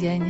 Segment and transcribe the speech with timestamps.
[0.00, 0.20] deň.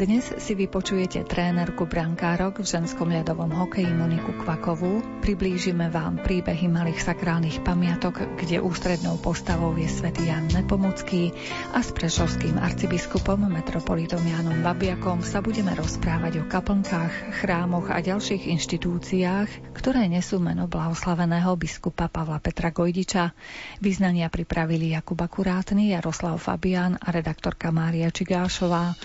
[0.00, 5.04] Dnes si vypočujete trénerku brankárok v ženskom ľadovom hokeji Moniku Kvakovú.
[5.20, 11.36] Priblížime vám príbehy malých sakrálnych pamiatok, kde ústrednou postavou je svätý Jan Nepomucký
[11.76, 18.48] a s prešovským arcibiskupom metropolitom Jánom Babiakom sa budeme rozprávať o kaplnkách, chrámoch a ďalších
[18.56, 23.36] inštitúciách, ktoré nesú meno blahoslaveného biskupa Pavla Petra Gojdiča.
[23.84, 28.96] Vyznania pripravili Jakub Akurátny, Jaroslav Fabian a redaktorka Mária Čigášová.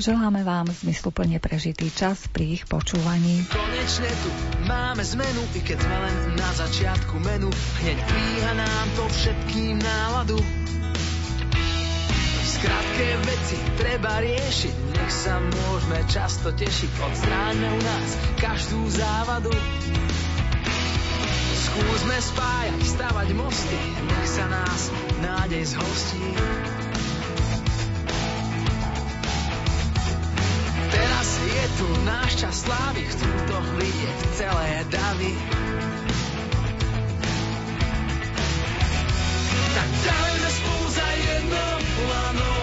[0.00, 3.44] Želáme vám zmysluplne prežitý čas pri ich počúvaní.
[3.52, 4.30] Konečne tu
[4.64, 7.52] máme zmenu, i keď sme len na začiatku menu.
[7.84, 10.40] Hneď dvíha nám to všetkým náladu.
[12.48, 16.90] Skrátke veci treba riešiť, nech sa môžeme často tešiť.
[16.96, 18.08] Odstráňme u nás
[18.40, 19.52] každú závadu.
[21.60, 23.76] Skúsme spájať, stavať mosty,
[24.08, 24.80] nech sa nás
[25.20, 26.24] nádej zhostí.
[31.60, 35.32] Je tu náš čas slávy, chcú to vidieť celé davy.
[39.76, 41.64] Tak dajme spolu za jedno
[42.00, 42.54] lano,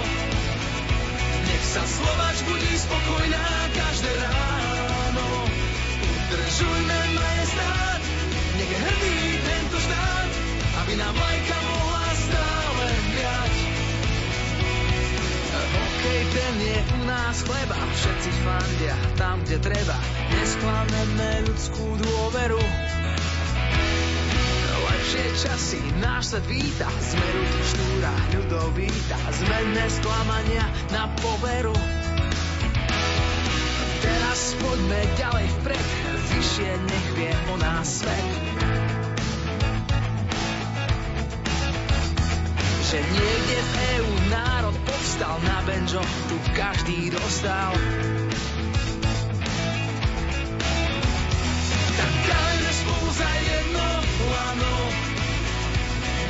[1.45, 3.45] nech sa Slovač budí spokojná
[3.77, 5.27] každé ráno.
[6.01, 8.01] Udržujme majestát,
[8.57, 10.29] nech je hrdý tento štát,
[10.81, 11.56] aby nám vlajka
[16.47, 19.99] Je u nás chleba, všetci fandia tam, kde treba.
[20.31, 22.63] Nesklameme ľudskú dôveru.
[24.87, 30.65] Lepšie časy náš svet víta, sme ľudí štúra, ľudov víta, zmeňme sklamania
[30.95, 31.75] na poveru.
[33.99, 35.87] Teraz poďme ďalej vpred,
[36.31, 38.27] vyššie nech vie o nás svet.
[42.87, 44.75] Že niekde v EU národ
[45.17, 47.73] povstal na benžo, tu každý dostal.
[51.97, 53.87] Tak dajme spolu za jedno
[54.29, 54.77] lano,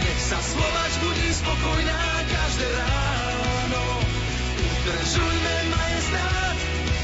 [0.08, 3.84] nech sa Slovač budí spokojná každé ráno.
[4.56, 6.56] Udržujme majestát,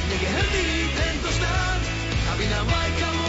[0.08, 1.82] nech je hrdý tento štát,
[2.32, 3.23] aby nám vlajka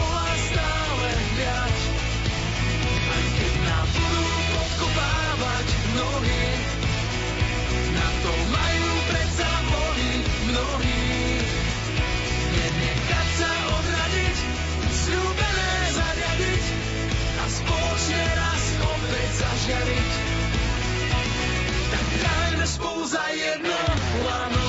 [22.74, 23.78] spolu za jedno
[24.26, 24.68] lano,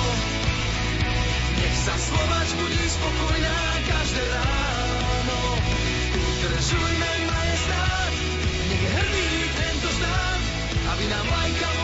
[1.58, 5.40] nech sa Slovač budí spokojná každé ráno.
[6.14, 8.12] Udržujme majestát,
[8.70, 10.40] nech je hrdý tento štát,
[10.94, 11.75] aby nám vlajka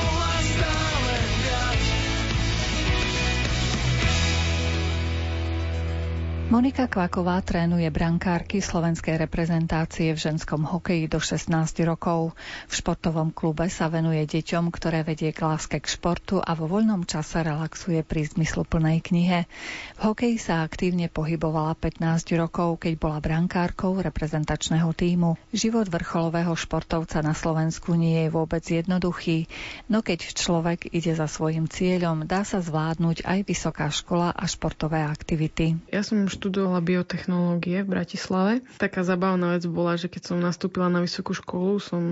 [6.53, 11.49] Monika Kvaková trénuje brankárky slovenskej reprezentácie v ženskom hokeji do 16
[11.89, 12.37] rokov.
[12.69, 17.09] V športovom klube sa venuje deťom, ktoré vedie k láske k športu a vo voľnom
[17.09, 19.49] čase relaxuje pri zmysluplnej knihe.
[19.97, 25.41] V hokeji sa aktívne pohybovala 15 rokov, keď bola brankárkou reprezentačného týmu.
[25.57, 29.49] Život vrcholového športovca na Slovensku nie je vôbec jednoduchý,
[29.89, 35.01] no keď človek ide za svojim cieľom, dá sa zvládnuť aj vysoká škola a športové
[35.01, 35.81] aktivity.
[35.89, 38.53] Ja som študovala biotechnológie v Bratislave.
[38.83, 42.03] Taká zabavná vec bola, že keď som nastúpila na vysokú školu, som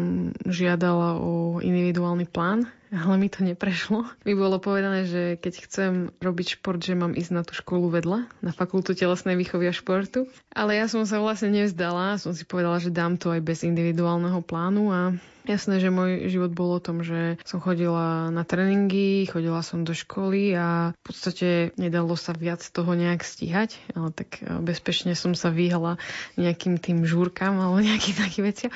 [0.46, 4.02] žiadala o individuálny plán ale mi to neprešlo.
[4.26, 8.26] Mi bolo povedané, že keď chcem robiť šport, že mám ísť na tú školu vedľa,
[8.42, 10.26] na fakultu telesnej výchovy a športu.
[10.50, 14.42] Ale ja som sa vlastne nevzdala, som si povedala, že dám to aj bez individuálneho
[14.42, 15.14] plánu a
[15.48, 19.96] Jasné, že môj život bol o tom, že som chodila na tréningy, chodila som do
[19.96, 25.32] školy a v podstate nedalo sa viac toho nejak stíhať, ale tak e, bezpečne som
[25.32, 25.96] sa vyhala
[26.36, 28.72] nejakým tým žúrkam alebo nejakým takým veciam.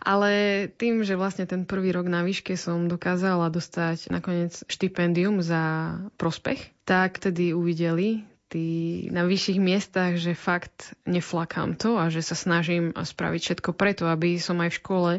[0.00, 5.96] Ale tým, že vlastne ten prvý rok na výške som dokázala dostať nakoniec štipendium za
[6.14, 8.66] prospech, tak tedy uvideli tí
[9.10, 14.38] na vyšších miestach, že fakt neflakám to a že sa snažím spraviť všetko preto, aby
[14.38, 15.10] som aj v škole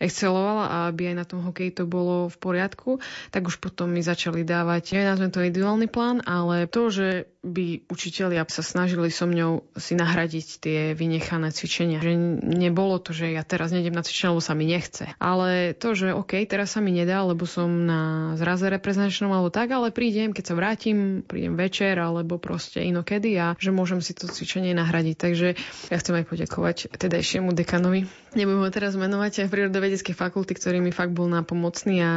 [0.00, 2.98] excelovala a aby aj na tom hokeji to bolo v poriadku,
[3.30, 8.44] tak už potom mi začali dávať, neviem to individuálny plán, ale to, že by učitelia
[8.52, 12.04] sa snažili so mňou si nahradiť tie vynechané cvičenia.
[12.04, 15.16] Že nebolo to, že ja teraz nejdem na cvičenie, lebo sa mi nechce.
[15.16, 19.72] Ale to, že OK, teraz sa mi nedá, lebo som na zraze reprezentačnom alebo tak,
[19.72, 24.28] ale prídem, keď sa vrátim, prídem večer alebo proste inokedy a že môžem si to
[24.28, 25.16] cvičenie nahradiť.
[25.16, 25.48] Takže
[25.88, 28.04] ja chcem aj poďakovať tedajšiemu dekanovi.
[28.36, 29.48] Nebudem ho teraz menovať aj
[29.90, 32.12] prírodovedeckej fakulty, ktorý mi fakt bol nápomocný a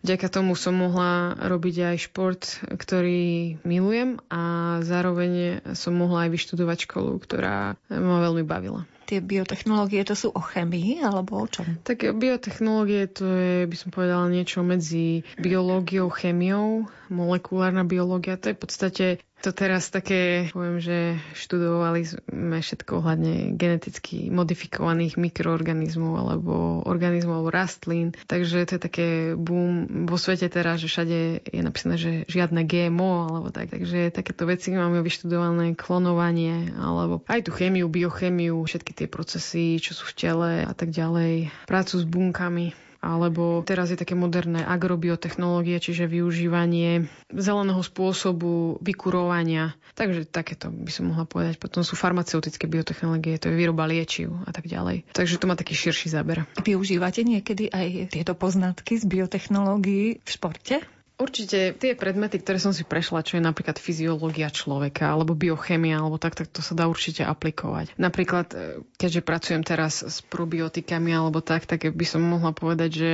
[0.00, 4.42] vďaka tomu som mohla robiť aj šport, ktorý milujem a
[4.80, 10.40] zároveň som mohla aj vyštudovať školu, ktorá ma veľmi bavila tie biotechnológie, to sú o
[10.40, 11.76] chemii alebo o čom?
[11.84, 18.40] Tak biotechnológie to je, by som povedala, niečo medzi biológiou, chemiou, molekulárna biológia.
[18.40, 19.04] To je v podstate
[19.42, 26.52] to teraz také, poviem, že študovali sme všetko ohľadne geneticky modifikovaných mikroorganizmov alebo
[26.86, 28.14] organizmov rastlín.
[28.30, 33.26] Takže to je také boom vo svete teraz, že všade je napísané, že žiadne GMO
[33.26, 33.74] alebo tak.
[33.74, 39.98] Takže takéto veci máme vyštudované, klonovanie alebo aj tú chémiu, biochemiu, všetky tie procesy, čo
[39.98, 41.50] sú v tele a tak ďalej.
[41.66, 49.74] Prácu s bunkami alebo teraz je také moderné agrobiotechnológie, čiže využívanie zeleného spôsobu vykurovania.
[49.98, 51.58] Takže takéto by som mohla povedať.
[51.58, 55.10] Potom sú farmaceutické biotechnológie, to je výroba liečiv a tak ďalej.
[55.10, 56.46] Takže to má taký širší záber.
[56.62, 61.01] Využívate niekedy aj tieto poznatky z biotechnológií v športe?
[61.22, 66.18] Určite tie predmety, ktoré som si prešla, čo je napríklad fyziológia človeka alebo biochemia, alebo
[66.18, 67.94] tak, tak to sa dá určite aplikovať.
[67.94, 73.12] Napríklad, e, keďže pracujem teraz s probiotikami alebo tak, tak by som mohla povedať, že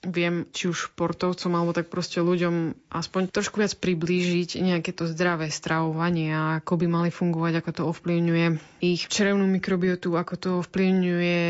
[0.00, 5.52] viem či už športovcom alebo tak proste ľuďom aspoň trošku viac priblížiť nejaké to zdravé
[5.52, 8.46] stravovanie a ako by mali fungovať, ako to ovplyvňuje
[8.80, 11.40] ich črevnú mikrobiotu, ako to ovplyvňuje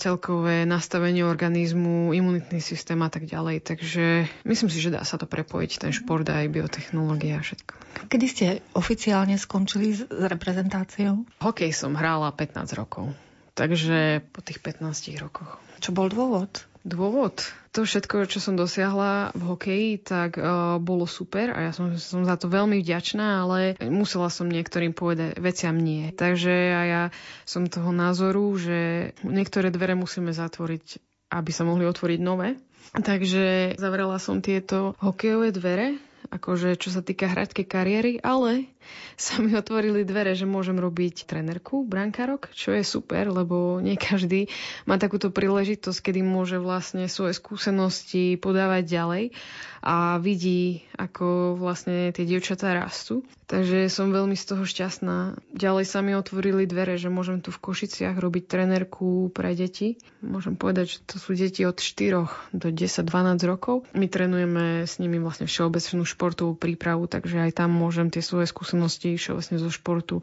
[0.00, 3.60] celkové nastavenie organizmu, imunitný systém a tak ďalej.
[3.60, 4.04] Takže
[4.48, 7.72] myslím si, že dá sa to prepojiť, ten šport aj biotechnológia a všetko.
[8.08, 11.28] Kedy ste oficiálne skončili s reprezentáciou?
[11.44, 13.12] Hokej som hrála 15 rokov.
[13.52, 15.58] Takže po tých 15 rokoch.
[15.82, 16.67] Čo bol dôvod?
[16.86, 17.40] Dôvod?
[17.76, 22.26] To všetko, čo som dosiahla v hokeji, tak uh, bolo super a ja som, som
[22.26, 26.10] za to veľmi vďačná, ale musela som niektorým povedať veciam nie.
[26.10, 27.02] Takže a ja
[27.44, 30.98] som toho názoru, že niektoré dvere musíme zatvoriť,
[31.30, 32.58] aby sa mohli otvoriť nové.
[32.96, 38.68] Takže zavrela som tieto hokejové dvere akože čo sa týka hračkej kariéry, ale
[39.18, 44.46] sa mi otvorili dvere, že môžem robiť trenerku, brankárok, čo je super, lebo nie každý
[44.86, 49.24] má takúto príležitosť, kedy môže vlastne svoje skúsenosti podávať ďalej
[49.82, 53.22] a vidí, ako vlastne tie dievčatá rastú.
[53.48, 55.40] Takže som veľmi z toho šťastná.
[55.56, 59.96] Ďalej sa mi otvorili dvere, že môžem tu v Košiciach robiť trenerku pre deti.
[60.20, 63.08] Môžem povedať, že to sú deti od 4 do 10-12
[63.48, 63.88] rokov.
[63.96, 68.68] My trénujeme s nimi vlastne všeobecnú športovú prípravu, takže aj tam môžem tie svoje skúsenosti
[68.86, 70.22] všeobecne zo športu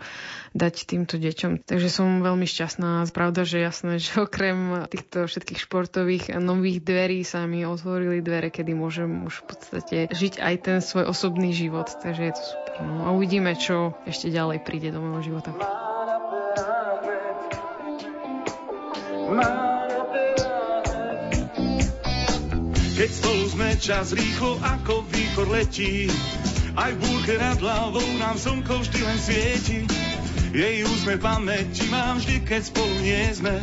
[0.56, 1.68] dať týmto deťom.
[1.68, 3.04] Takže som veľmi šťastná.
[3.12, 8.72] Pravda, že jasné, že okrem týchto všetkých športových nových dverí sa mi otvorili dvere, kedy
[8.72, 11.92] môžem už v podstate žiť aj ten svoj osobný život.
[11.92, 12.74] Takže je to super.
[12.86, 15.52] No a uvidíme, čo ešte ďalej príde do môjho života.
[22.96, 26.08] Keď spolu sme čas rýchlo ako výchor letí,
[26.76, 29.80] aj v búrke nad hlavou nám slnko vždy len svieti.
[30.56, 33.56] Jej úsmev pamäti mám vždy, keď spolu nie sme.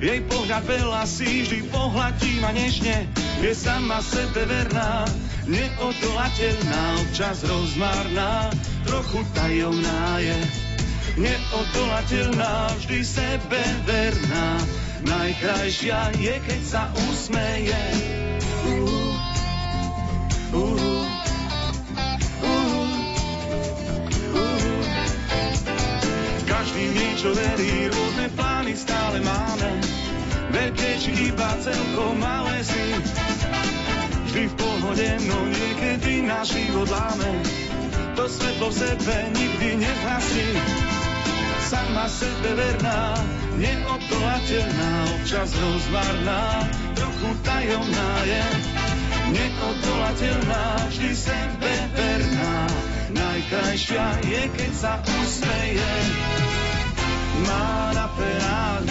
[0.00, 3.04] Jej pohľad veľa si vždy pohľadí ma nežne,
[3.44, 5.04] je sama sebe verná,
[5.44, 8.48] neodolateľná, občas rozmarná,
[8.88, 10.40] trochu tajomná je.
[11.20, 14.48] Neodolateľná, vždy sebe verná,
[15.04, 17.80] najkrajšia je, keď sa usmeje.
[18.64, 19.12] Uh,
[20.56, 20.99] uh,
[26.60, 29.80] Každý niečo verí, rôzne plány stále máme,
[30.52, 33.00] veľké či iba celkom malé sny.
[34.28, 37.32] Vždy v pohode, no niekedy náš život láme.
[38.12, 40.48] To svetlo v sebe nikdy nezhasí.
[41.64, 43.16] Sama sebe verná,
[43.56, 46.44] neodolateľná, občas rozmarná,
[46.92, 48.44] trochu tajomná je.
[49.32, 52.68] Neodolateľná, vždy sebe verná,
[53.16, 56.49] najkrajšia je, keď sa usmeje.
[57.50, 58.89] Má na perách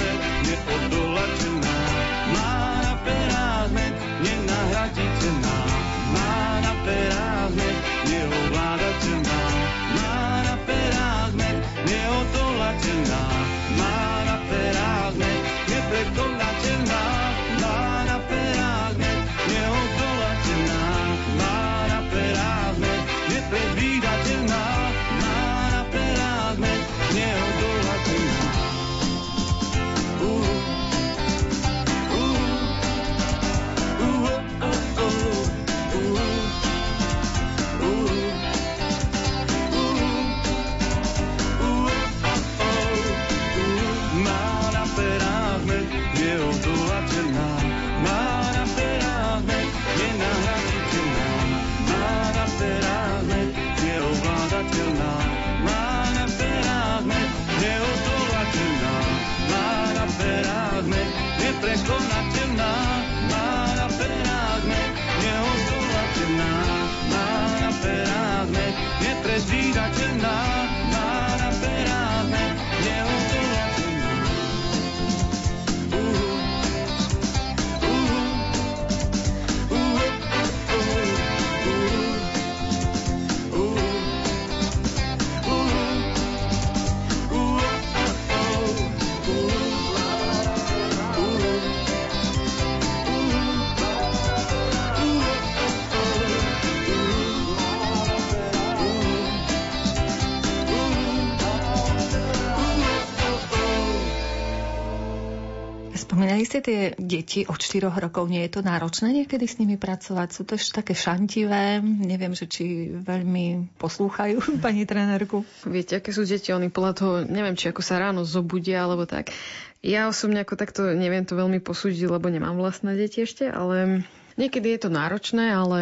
[106.00, 110.28] Spomínali ste tie deti od 4 rokov, nie je to náročné niekedy s nimi pracovať?
[110.32, 115.44] Sú to ešte také šantivé, neviem, že či veľmi poslúchajú pani trénerku.
[115.68, 119.36] Viete, aké sú deti, oni podľa toho, neviem, či ako sa ráno zobudia, alebo tak.
[119.84, 124.08] Ja osobne ako takto neviem to veľmi posúdiť, lebo nemám vlastné deti ešte, ale
[124.40, 125.82] niekedy je to náročné, ale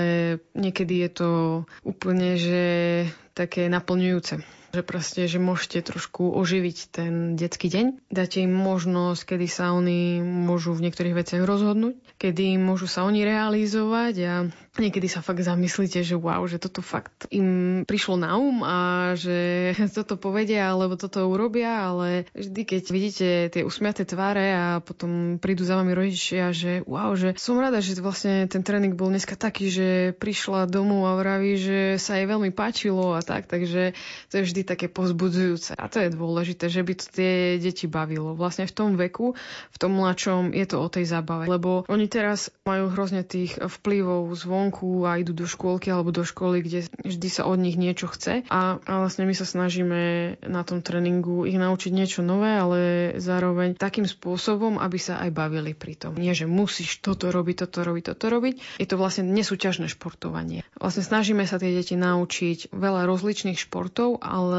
[0.58, 1.30] niekedy je to
[1.86, 2.66] úplne, že
[3.38, 4.42] také naplňujúce.
[4.78, 8.14] Že proste, že môžete trošku oživiť ten detský deň.
[8.14, 13.26] Dáte im možnosť, kedy sa oni môžu v niektorých veciach rozhodnúť, kedy môžu sa oni
[13.26, 14.34] realizovať a
[14.78, 18.78] niekedy sa fakt zamyslíte, že wow, že toto fakt im prišlo na um a
[19.18, 25.42] že toto povedia alebo toto urobia, ale vždy, keď vidíte tie usmiaté tváre a potom
[25.42, 29.34] prídu za vami rodičia, že wow, že som rada, že vlastne ten tréning bol dneska
[29.34, 29.88] taký, že
[30.22, 33.98] prišla domov a vraví, že sa jej veľmi páčilo a tak, takže
[34.30, 35.80] to je vždy také pozbudzujúce.
[35.80, 38.36] A to je dôležité, že by to tie deti bavilo.
[38.36, 39.34] Vlastne v tom veku,
[39.72, 44.28] v tom mladšom je to o tej zábave, lebo oni teraz majú hrozne tých vplyvov
[44.36, 48.44] zvonku a idú do škôlky alebo do školy, kde vždy sa od nich niečo chce.
[48.52, 50.02] A, a vlastne my sa snažíme
[50.44, 52.80] na tom tréningu ich naučiť niečo nové, ale
[53.22, 56.14] zároveň takým spôsobom, aby sa aj bavili pri tom.
[56.18, 58.82] Nie, že musíš toto robiť, toto robiť, toto robiť.
[58.82, 60.66] Je to vlastne nesúťažné športovanie.
[60.76, 64.57] Vlastne snažíme sa tie deti naučiť veľa rozličných športov, ale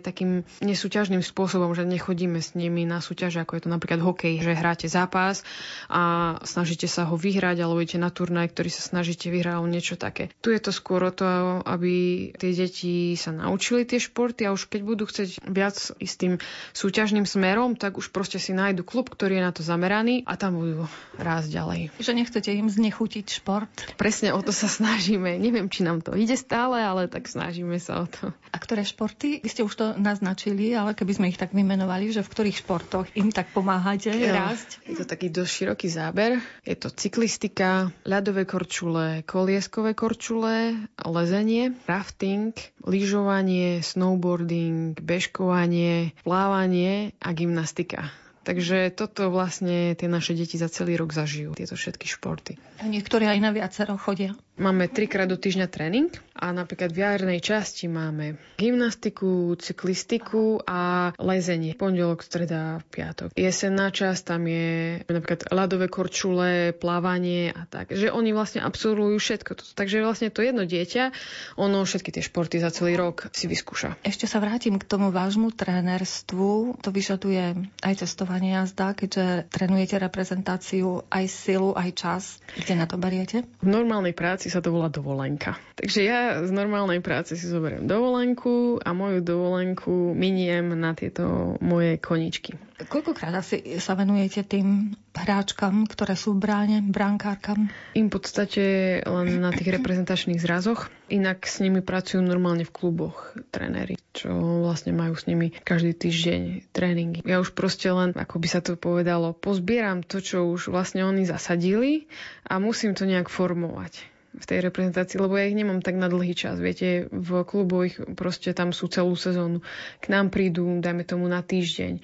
[0.00, 4.52] takým nesúťažným spôsobom, že nechodíme s nimi na súťaže, ako je to napríklad hokej, že
[4.56, 5.42] hráte zápas
[5.90, 9.94] a snažíte sa ho vyhrať, alebo idete na turnaj, ktorý sa snažíte vyhrať, alebo niečo
[9.96, 10.32] také.
[10.42, 11.26] Tu je to skôr o to,
[11.64, 16.34] aby tie deti sa naučili tie športy a už keď budú chcieť viac ísť tým
[16.74, 20.58] súťažným smerom, tak už proste si nájdu klub, ktorý je na to zameraný a tam
[20.58, 21.80] budú rásť ďalej.
[22.02, 23.70] Že nechcete im znechutiť šport?
[23.94, 25.38] Presne o to sa snažíme.
[25.38, 28.34] Neviem, či nám to ide stále, ale tak snažíme sa o to.
[28.50, 29.29] A ktoré športy?
[29.38, 33.06] Vy ste už to naznačili, ale keby sme ich tak vymenovali, že v ktorých športoch
[33.14, 34.34] im tak pomáhate Jo.
[34.34, 34.82] rásť?
[34.90, 36.42] Je to taký dosť široký záber.
[36.66, 42.50] Je to cyklistika, ľadové korčule, kolieskové korčule, lezenie, rafting,
[42.82, 48.10] lyžovanie, snowboarding, bežkovanie, plávanie a gymnastika.
[48.40, 52.56] Takže toto vlastne tie naše deti za celý rok zažijú, tieto všetky športy.
[52.80, 54.32] A niektorí aj na viacero chodia.
[54.60, 61.72] Máme trikrát do týždňa tréning a napríklad v jarnej časti máme gymnastiku, cyklistiku a lezenie.
[61.72, 63.32] Pondelok, streda, piatok.
[63.40, 67.96] Jesenná časť tam je napríklad ľadové korčule, plávanie a tak.
[67.96, 69.56] Že oni vlastne absolvujú všetko.
[69.56, 69.72] toto.
[69.72, 71.08] Takže vlastne to jedno dieťa,
[71.56, 73.96] ono všetky tie športy za celý rok si vyskúša.
[74.04, 76.76] Ešte sa vrátim k tomu vášmu trénerstvu.
[76.84, 82.22] To vyžaduje aj cestovanie jazda, keďže trénujete reprezentáciu, aj silu, aj čas.
[82.60, 83.48] Kde na to beriete?
[83.64, 85.56] V normálnej práci sa to volá dovolenka.
[85.78, 91.96] Takže ja z normálnej práce si zoberiem dovolenku a moju dovolenku miniem na tieto moje
[92.02, 92.58] koničky.
[92.80, 97.68] Koľkokrát asi sa venujete tým hráčkam, ktoré sú v bráne, brankárkam?
[97.92, 98.64] Im v podstate
[99.04, 100.88] len na tých reprezentačných zrazoch.
[101.12, 104.32] Inak s nimi pracujú normálne v kluboch tréneri, čo
[104.64, 107.20] vlastne majú s nimi každý týždeň tréningy.
[107.28, 111.28] Ja už proste len, ako by sa to povedalo, pozbieram to, čo už vlastne oni
[111.28, 112.08] zasadili
[112.48, 114.08] a musím to nejak formovať
[114.40, 116.56] v tej reprezentácii, lebo ja ich nemám tak na dlhý čas.
[116.56, 119.60] Viete, v klubu ich proste tam sú celú sezónu.
[120.00, 122.00] K nám prídu, dajme tomu na týždeň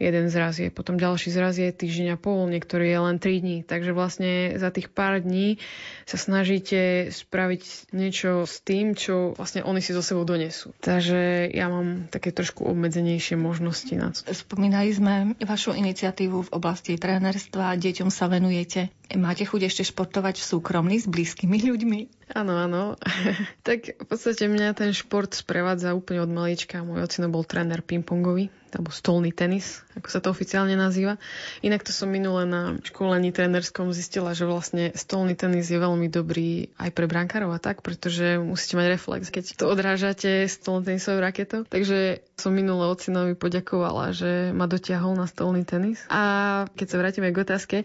[0.00, 3.58] jeden zraz je, potom ďalší zraz je týždeň a pol, niektorý je len 3 dní.
[3.62, 5.60] Takže vlastne za tých pár dní
[6.08, 10.72] sa snažíte spraviť niečo s tým, čo vlastne oni si so sebou donesú.
[10.80, 14.24] Takže ja mám také trošku obmedzenejšie možnosti na to.
[14.32, 18.88] Spomínali sme vašu iniciatívu v oblasti trénerstva, deťom sa venujete.
[19.10, 22.00] Máte chuť ešte športovať v súkromní s blízkymi ľuďmi?
[22.30, 22.82] Áno, áno.
[23.66, 26.86] tak v podstate mňa ten šport sprevádza úplne od malička.
[26.86, 31.18] Môj ocino bol tréner pingpongový, alebo stolný tenis, ako sa to oficiálne nazýva.
[31.66, 36.70] Inak to som minule na školení trénerskom zistila, že vlastne stolný tenis je veľmi dobrý
[36.78, 41.66] aj pre brankárov a tak, pretože musíte mať reflex, keď to odrážate stolnou tenisovou raketou.
[41.66, 46.00] Takže som minule ocinovi poďakovala, že ma dotiahol na stolný tenis.
[46.08, 47.76] A keď sa vrátime k otázke,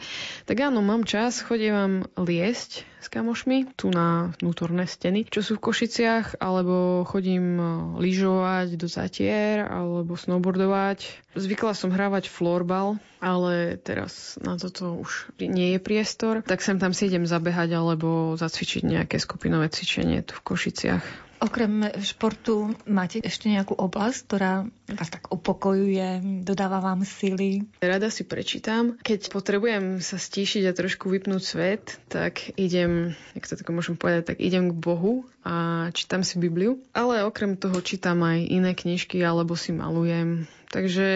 [0.47, 5.69] tak áno, mám čas, chodím liesť s kamošmi tu na vnútorné steny, čo sú v
[5.69, 7.67] Košiciach, alebo chodím eh,
[8.01, 11.29] lyžovať do zatier, alebo snowboardovať.
[11.37, 16.95] Zvykla som hrávať floorball, ale teraz na toto už nie je priestor, tak sem tam
[16.95, 21.24] si idem zabehať alebo zacvičiť nejaké skupinové cvičenie tu v Košiciach.
[21.45, 27.69] Okrem športu máte ešte nejakú oblasť, ktorá vás tak upokojuje, dodáva vám sily?
[27.77, 28.97] Rada si prečítam.
[29.05, 34.33] Keď potrebujem sa stíšiť a trošku vypnúť svet, tak idem, jak to tak môžem povedať,
[34.33, 36.81] tak idem k Bohu a čítam si Bibliu.
[36.97, 40.49] Ale okrem toho čítam aj iné knižky alebo si malujem.
[40.75, 41.07] Takže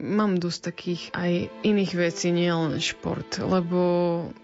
[0.00, 3.80] mám dosť takých aj iných vecí, nielen šport, lebo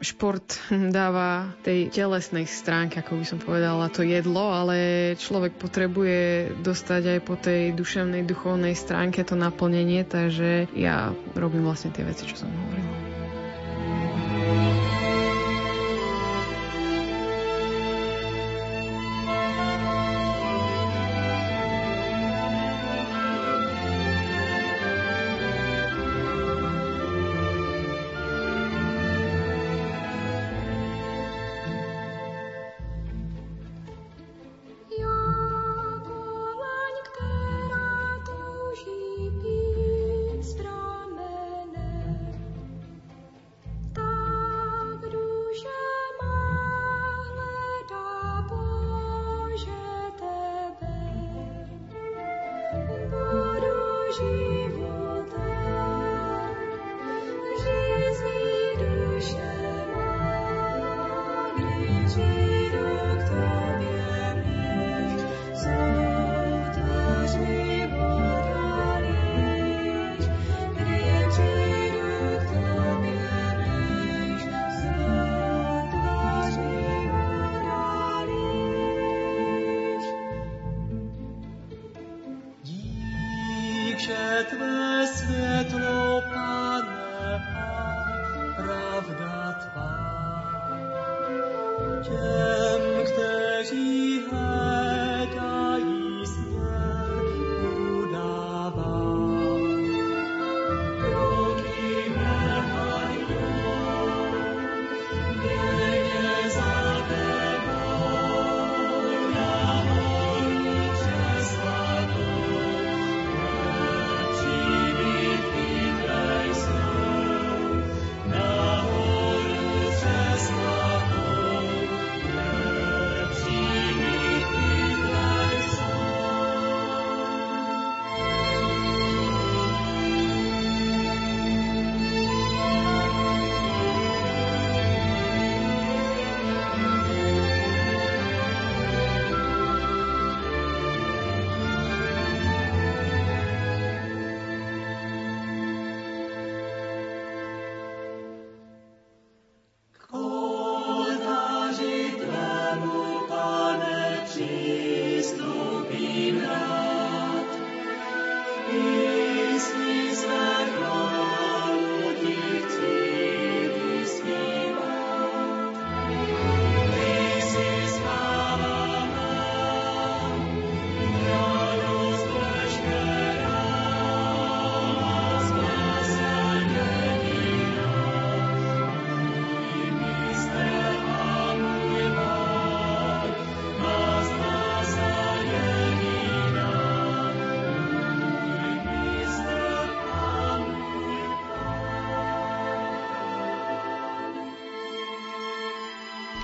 [0.05, 0.45] šport
[0.99, 4.77] dáva tej telesnej stránke, ako by som povedala, to jedlo, ale
[5.17, 11.89] človek potrebuje dostať aj po tej duševnej, duchovnej stránke to naplnenie, takže ja robím vlastne
[11.89, 12.93] tie veci, čo som hovorila.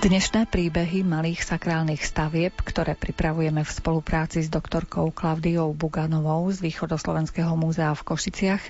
[0.05, 7.49] Dnešné príbehy malých sakrálnych stavieb, ktoré pripravujeme v spolupráci s doktorkou Klaudiou Buganovou z Východoslovenského
[7.57, 8.61] múzea v Košiciach,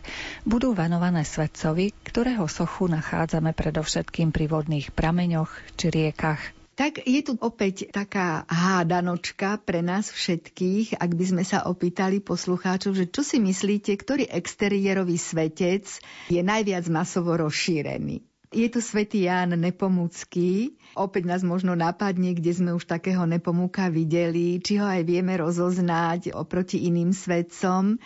[0.48, 6.40] budú venované svetcovi, ktorého sochu nachádzame predovšetkým pri vodných prameňoch či riekach.
[6.80, 12.96] Tak je tu opäť taká hádanočka pre nás všetkých, ak by sme sa opýtali poslucháčov,
[12.96, 15.84] že čo si myslíte, ktorý exteriérový svetec
[16.32, 18.24] je najviac masovo rozšírený.
[18.54, 20.78] Je to svätý Ján Nepomucký.
[20.94, 26.36] Opäť nás možno napadne, kde sme už takého Nepomúka videli, či ho aj vieme rozoznať
[26.36, 27.98] oproti iným svetcom.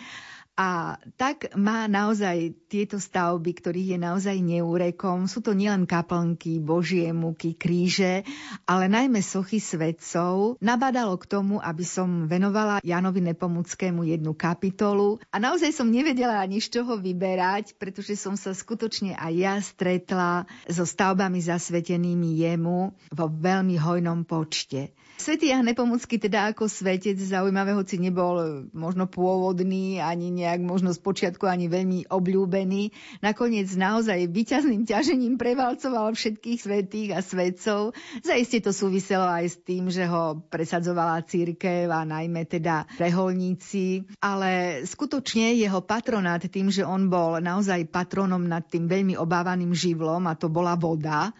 [0.60, 5.24] A tak má naozaj tieto stavby, ktorých je naozaj neúrekom.
[5.24, 8.28] Sú to nielen kaplnky, božie muky, kríže,
[8.68, 10.60] ale najmä sochy svetcov.
[10.60, 15.16] Nabadalo k tomu, aby som venovala Janovi Nepomuckému jednu kapitolu.
[15.32, 20.44] A naozaj som nevedela ani z čoho vyberať, pretože som sa skutočne aj ja stretla
[20.68, 24.92] so stavbami zasvetenými jemu vo veľmi hojnom počte.
[25.20, 30.98] Svetý Jan Nepomucký teda ako svetec zaujímavé, hoci nebol možno pôvodný, ani nejak možno z
[30.98, 32.90] počiatku ani veľmi obľúbený.
[33.22, 37.94] Nakoniec naozaj vyťazným ťažením prevalcoval všetkých svetých a svetcov.
[38.26, 44.10] Zaiste to súviselo aj s tým, že ho presadzovala církev a najmä teda reholníci.
[44.18, 50.26] Ale skutočne jeho patronát tým, že on bol naozaj patronom nad tým veľmi obávaným živlom
[50.26, 51.30] a to bola voda,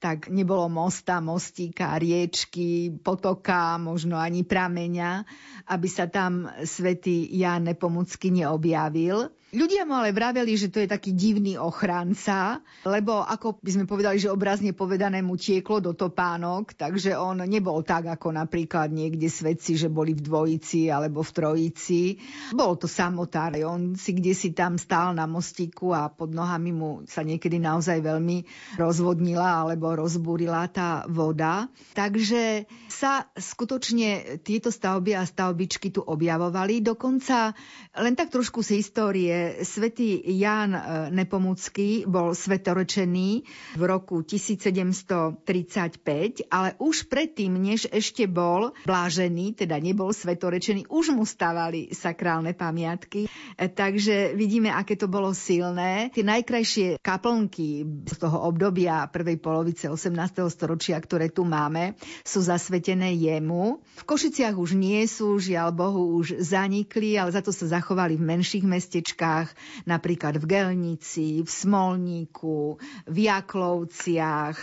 [0.00, 5.28] tak nebolo mosta, mostíka, riečky, potoka, možno ani prameňa,
[5.68, 9.28] aby sa tam svätý Jan Nepomucky neobjavil.
[9.50, 14.22] Ľudia mu ale vraveli, že to je taký divný ochranca, lebo ako by sme povedali,
[14.22, 19.74] že obrazne povedané mu tieklo do topánok, takže on nebol tak ako napríklad niekde svedci,
[19.74, 22.22] že boli v dvojici alebo v trojici.
[22.54, 27.02] Bol to samotár, on si kde si tam stál na mostíku a pod nohami mu
[27.10, 28.46] sa niekedy naozaj veľmi
[28.78, 31.66] rozvodnila alebo rozbúrila tá voda.
[31.98, 36.86] Takže sa skutočne tieto stavby a stavbičky tu objavovali.
[36.86, 37.50] Dokonca
[37.98, 43.42] len tak trošku z histórie svätý Ján e, Nepomucký bol svetorečený
[43.76, 51.24] v roku 1735, ale už predtým, než ešte bol blážený, teda nebol svetorečený, už mu
[51.24, 53.26] stavali sakrálne pamiatky.
[53.56, 56.12] E, takže vidíme, aké to bolo silné.
[56.12, 60.12] Tie najkrajšie kaplnky z toho obdobia prvej polovice 18.
[60.52, 63.80] storočia, ktoré tu máme, sú zasvetené jemu.
[63.96, 68.26] V Košiciach už nie sú, žiaľ Bohu, už zanikli, ale za to sa zachovali v
[68.36, 69.54] menších mestečkách miestach,
[69.86, 74.58] napríklad v Gelnici, v Smolníku, v Jaklovciach,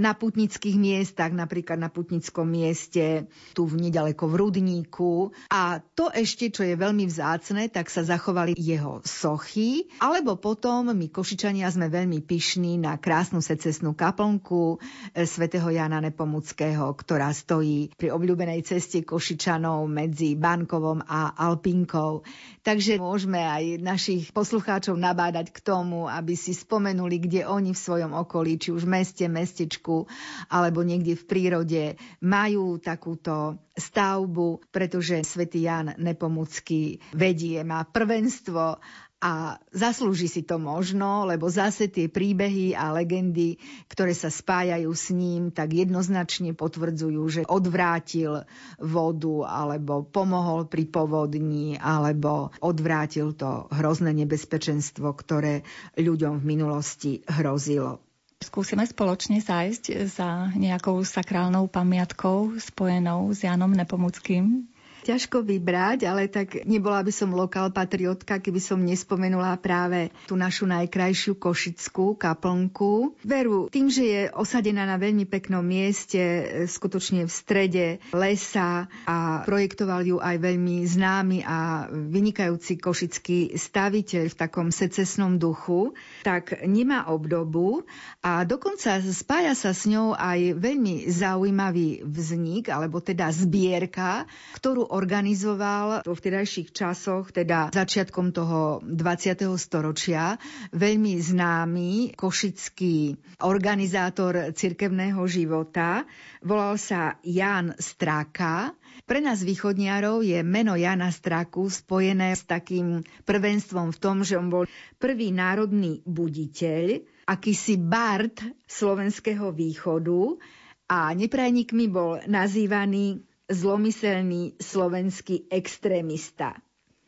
[0.00, 5.36] na putnických miestach, napríklad na putnickom mieste, tu v nedaleko v Rudníku.
[5.52, 11.06] A to ešte, čo je veľmi vzácne, tak sa zachovali jeho sochy, alebo potom my
[11.12, 14.76] Košičania sme veľmi pyšní na krásnu secesnú kaplnku
[15.12, 22.24] e, svätého Jana Nepomuckého, ktorá stojí pri obľúbenej ceste Košičanov medzi Bankovom a Alpinkou.
[22.62, 27.82] Takže môžeme aj naši našich poslucháčov nabádať k tomu, aby si spomenuli, kde oni v
[27.90, 30.06] svojom okolí, či už v meste, mestečku
[30.46, 31.82] alebo niekde v prírode
[32.22, 38.78] majú takúto stavbu, pretože svätý Jan Nepomucký vedie, má prvenstvo
[39.26, 43.58] a zaslúži si to možno, lebo zase tie príbehy a legendy,
[43.90, 48.46] ktoré sa spájajú s ním, tak jednoznačne potvrdzujú, že odvrátil
[48.78, 55.66] vodu alebo pomohol pri povodni alebo odvrátil to hrozné nebezpečenstvo, ktoré
[55.98, 57.98] ľuďom v minulosti hrozilo.
[58.38, 64.70] Skúsime spoločne zájsť za nejakou sakrálnou pamiatkou spojenou s Janom Nepomuckým
[65.06, 70.66] ťažko vybrať, ale tak nebola by som lokál patriotka, keby som nespomenula práve tú našu
[70.66, 73.14] najkrajšiu košickú kaplnku.
[73.22, 76.18] Veru, tým, že je osadená na veľmi peknom mieste,
[76.66, 84.38] skutočne v strede lesa a projektoval ju aj veľmi známy a vynikajúci košický staviteľ v
[84.38, 85.94] takom secesnom duchu,
[86.26, 87.86] tak nemá obdobu
[88.24, 94.26] a dokonca spája sa s ňou aj veľmi zaujímavý vznik, alebo teda zbierka,
[94.58, 99.44] ktorú organizoval vo vtedajších časoch, teda začiatkom toho 20.
[99.60, 100.40] storočia,
[100.72, 106.08] veľmi známy košický organizátor cirkevného života.
[106.40, 108.72] Volal sa Jan Straka.
[109.04, 114.48] Pre nás východniarov je meno Jana Straku spojené s takým prvenstvom v tom, že on
[114.48, 114.64] bol
[114.96, 120.40] prvý národný buditeľ, akýsi bard slovenského východu
[120.86, 126.58] a neprajníkmi bol nazývaný zlomyselný slovenský extrémista.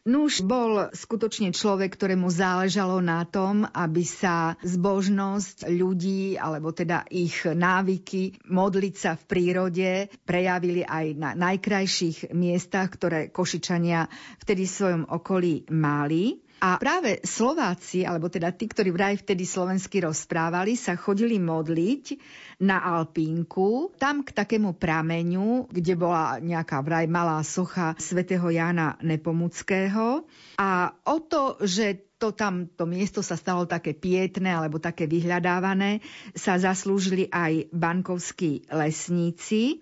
[0.08, 7.44] Nuž bol skutočne človek, ktorému záležalo na tom, aby sa zbožnosť ľudí, alebo teda ich
[7.44, 14.08] návyky modliť sa v prírode prejavili aj na najkrajších miestach, ktoré Košičania
[14.40, 16.40] vtedy v svojom okolí mali.
[16.58, 22.18] A práve Slováci, alebo teda tí, ktorí vraj vtedy slovensky rozprávali, sa chodili modliť
[22.66, 30.26] na Alpínku, tam k takému prameňu, kde bola nejaká vraj malá socha svätého Jána Nepomuckého.
[30.58, 36.02] A o to, že to tam, to miesto sa stalo také pietné alebo také vyhľadávané,
[36.34, 39.78] sa zaslúžili aj bankovskí lesníci.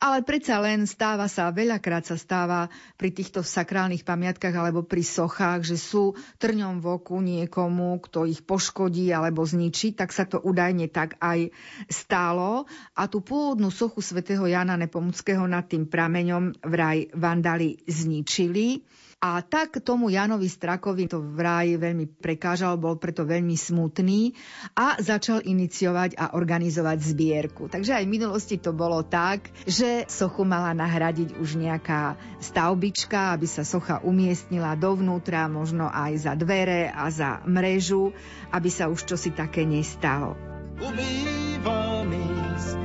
[0.00, 5.60] Ale predsa len stáva sa, veľakrát sa stáva pri týchto sakrálnych pamiatkách alebo pri sochách,
[5.60, 10.88] že sú trňom v oku niekomu, kto ich poškodí alebo zničí, tak sa to údajne
[10.88, 11.52] tak aj
[11.92, 12.64] stálo.
[12.96, 18.80] A tú pôvodnú sochu svätého Jana Nepomuckého nad tým prameňom vraj vandali zničili.
[19.20, 24.32] A tak tomu Janovi Strakovi to vraj veľmi prekážal, bol preto veľmi smutný
[24.72, 27.68] a začal iniciovať a organizovať zbierku.
[27.68, 33.44] Takže aj v minulosti to bolo tak, že sochu mala nahradiť už nejaká stavbička, aby
[33.44, 38.16] sa socha umiestnila dovnútra, možno aj za dvere a za mrežu,
[38.56, 40.32] aby sa už čosi také nestalo.
[40.80, 42.80] Ubýva míst,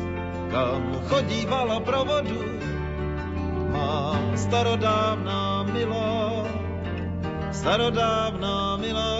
[0.52, 2.74] kam chodívala provodu,
[3.75, 6.47] má starodávná milá,
[7.51, 9.15] starodávná milá,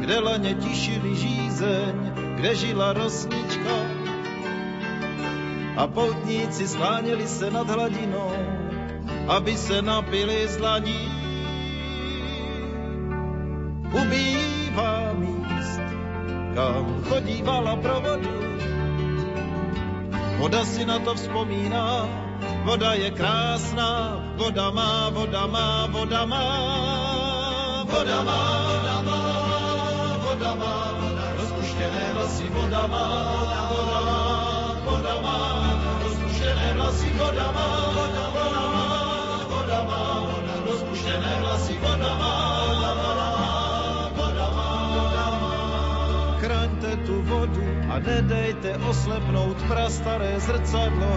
[0.00, 1.94] kde lene tišili žízeň,
[2.40, 3.76] kde žila rosnička
[5.76, 8.32] a poutníci skláněli se nad hladinou,
[9.28, 11.12] aby se napili z dlaní.
[13.92, 15.80] Ubývá míst,
[16.54, 18.15] kam chodívala provodu,
[20.36, 22.04] Voda si na to vzpomíná,
[22.64, 26.44] voda je krásná, voda má, voda má, voda má,
[27.88, 29.20] voda má, voda má,
[30.20, 30.74] voda má,
[31.40, 33.04] rozpuštěné vlasy, voda má,
[33.72, 34.20] voda má,
[34.84, 35.38] voda má,
[36.04, 38.05] rozpuštěné vlasy, voda má,
[47.46, 51.10] vodu, a nedejte oslepnout prastaré zrcadlo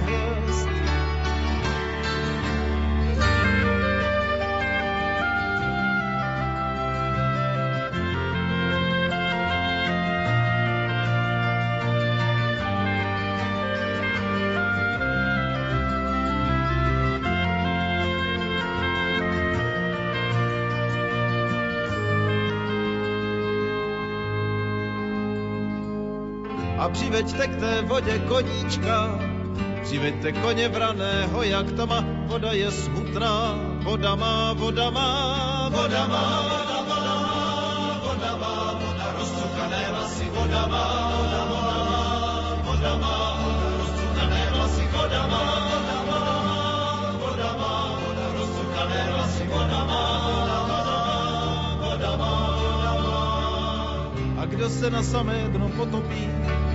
[26.92, 29.20] přiveďte k té vodě koníčka,
[29.84, 36.42] přiveďte koně vraného, jak to má, voda je smutná, voda má, voda má, voda má,
[36.42, 40.86] voda má, voda má, voda rozcukané vlasy, voda má,
[41.18, 43.16] voda má, voda má,
[43.80, 46.22] rozcukané vlasy, voda má, voda má,
[47.20, 53.14] voda má, voda rozcukané vlasy, voda má, voda má, voda má.
[54.42, 56.29] A kdo se na samé dno potopí,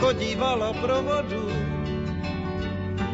[0.00, 1.44] Chodívala provodu.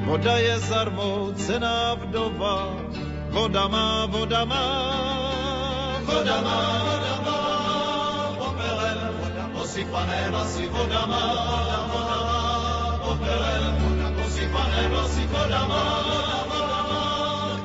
[0.07, 2.79] Voda je zarmoucená vdova,
[3.35, 4.65] voda má, voda má,
[6.07, 7.39] voda má, voda má,
[8.39, 8.99] popelem,
[9.51, 11.25] posypané vlasy, voda má,
[11.91, 12.41] voda má,
[13.03, 13.75] popelem,
[14.15, 15.85] posypané vlasy, voda má,
[16.47, 17.03] voda má,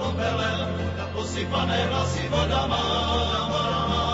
[0.02, 0.68] popelem,
[1.14, 2.84] posypané vlasy, voda má,
[3.54, 4.11] voda má,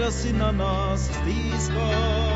[0.00, 2.29] voda si na nás stýská.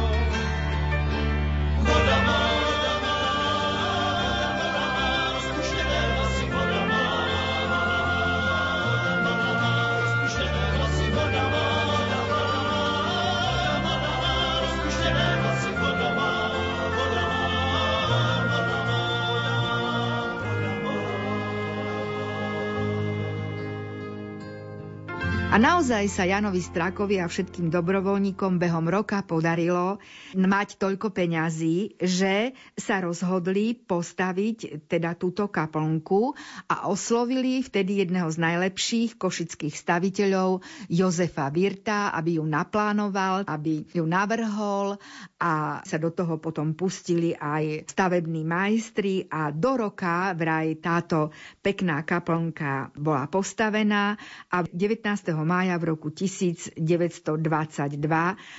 [25.55, 30.03] A naozaj sa Janovi Strakovi a všetkým dobrovoľníkom behom roka podarilo
[30.35, 36.35] mať toľko peňazí, že sa rozhodli postaviť teda túto kaplnku
[36.67, 40.59] a oslovili vtedy jedného z najlepších košických staviteľov
[40.91, 44.99] Jozefa Virta, aby ju naplánoval, aby ju navrhol
[45.45, 52.01] a sa do toho potom pustili aj stavební majstri a do roka vraj táto pekná
[52.01, 54.17] kaplnka bola postavená
[54.49, 55.05] a 19.
[55.45, 56.81] mája v roku 1922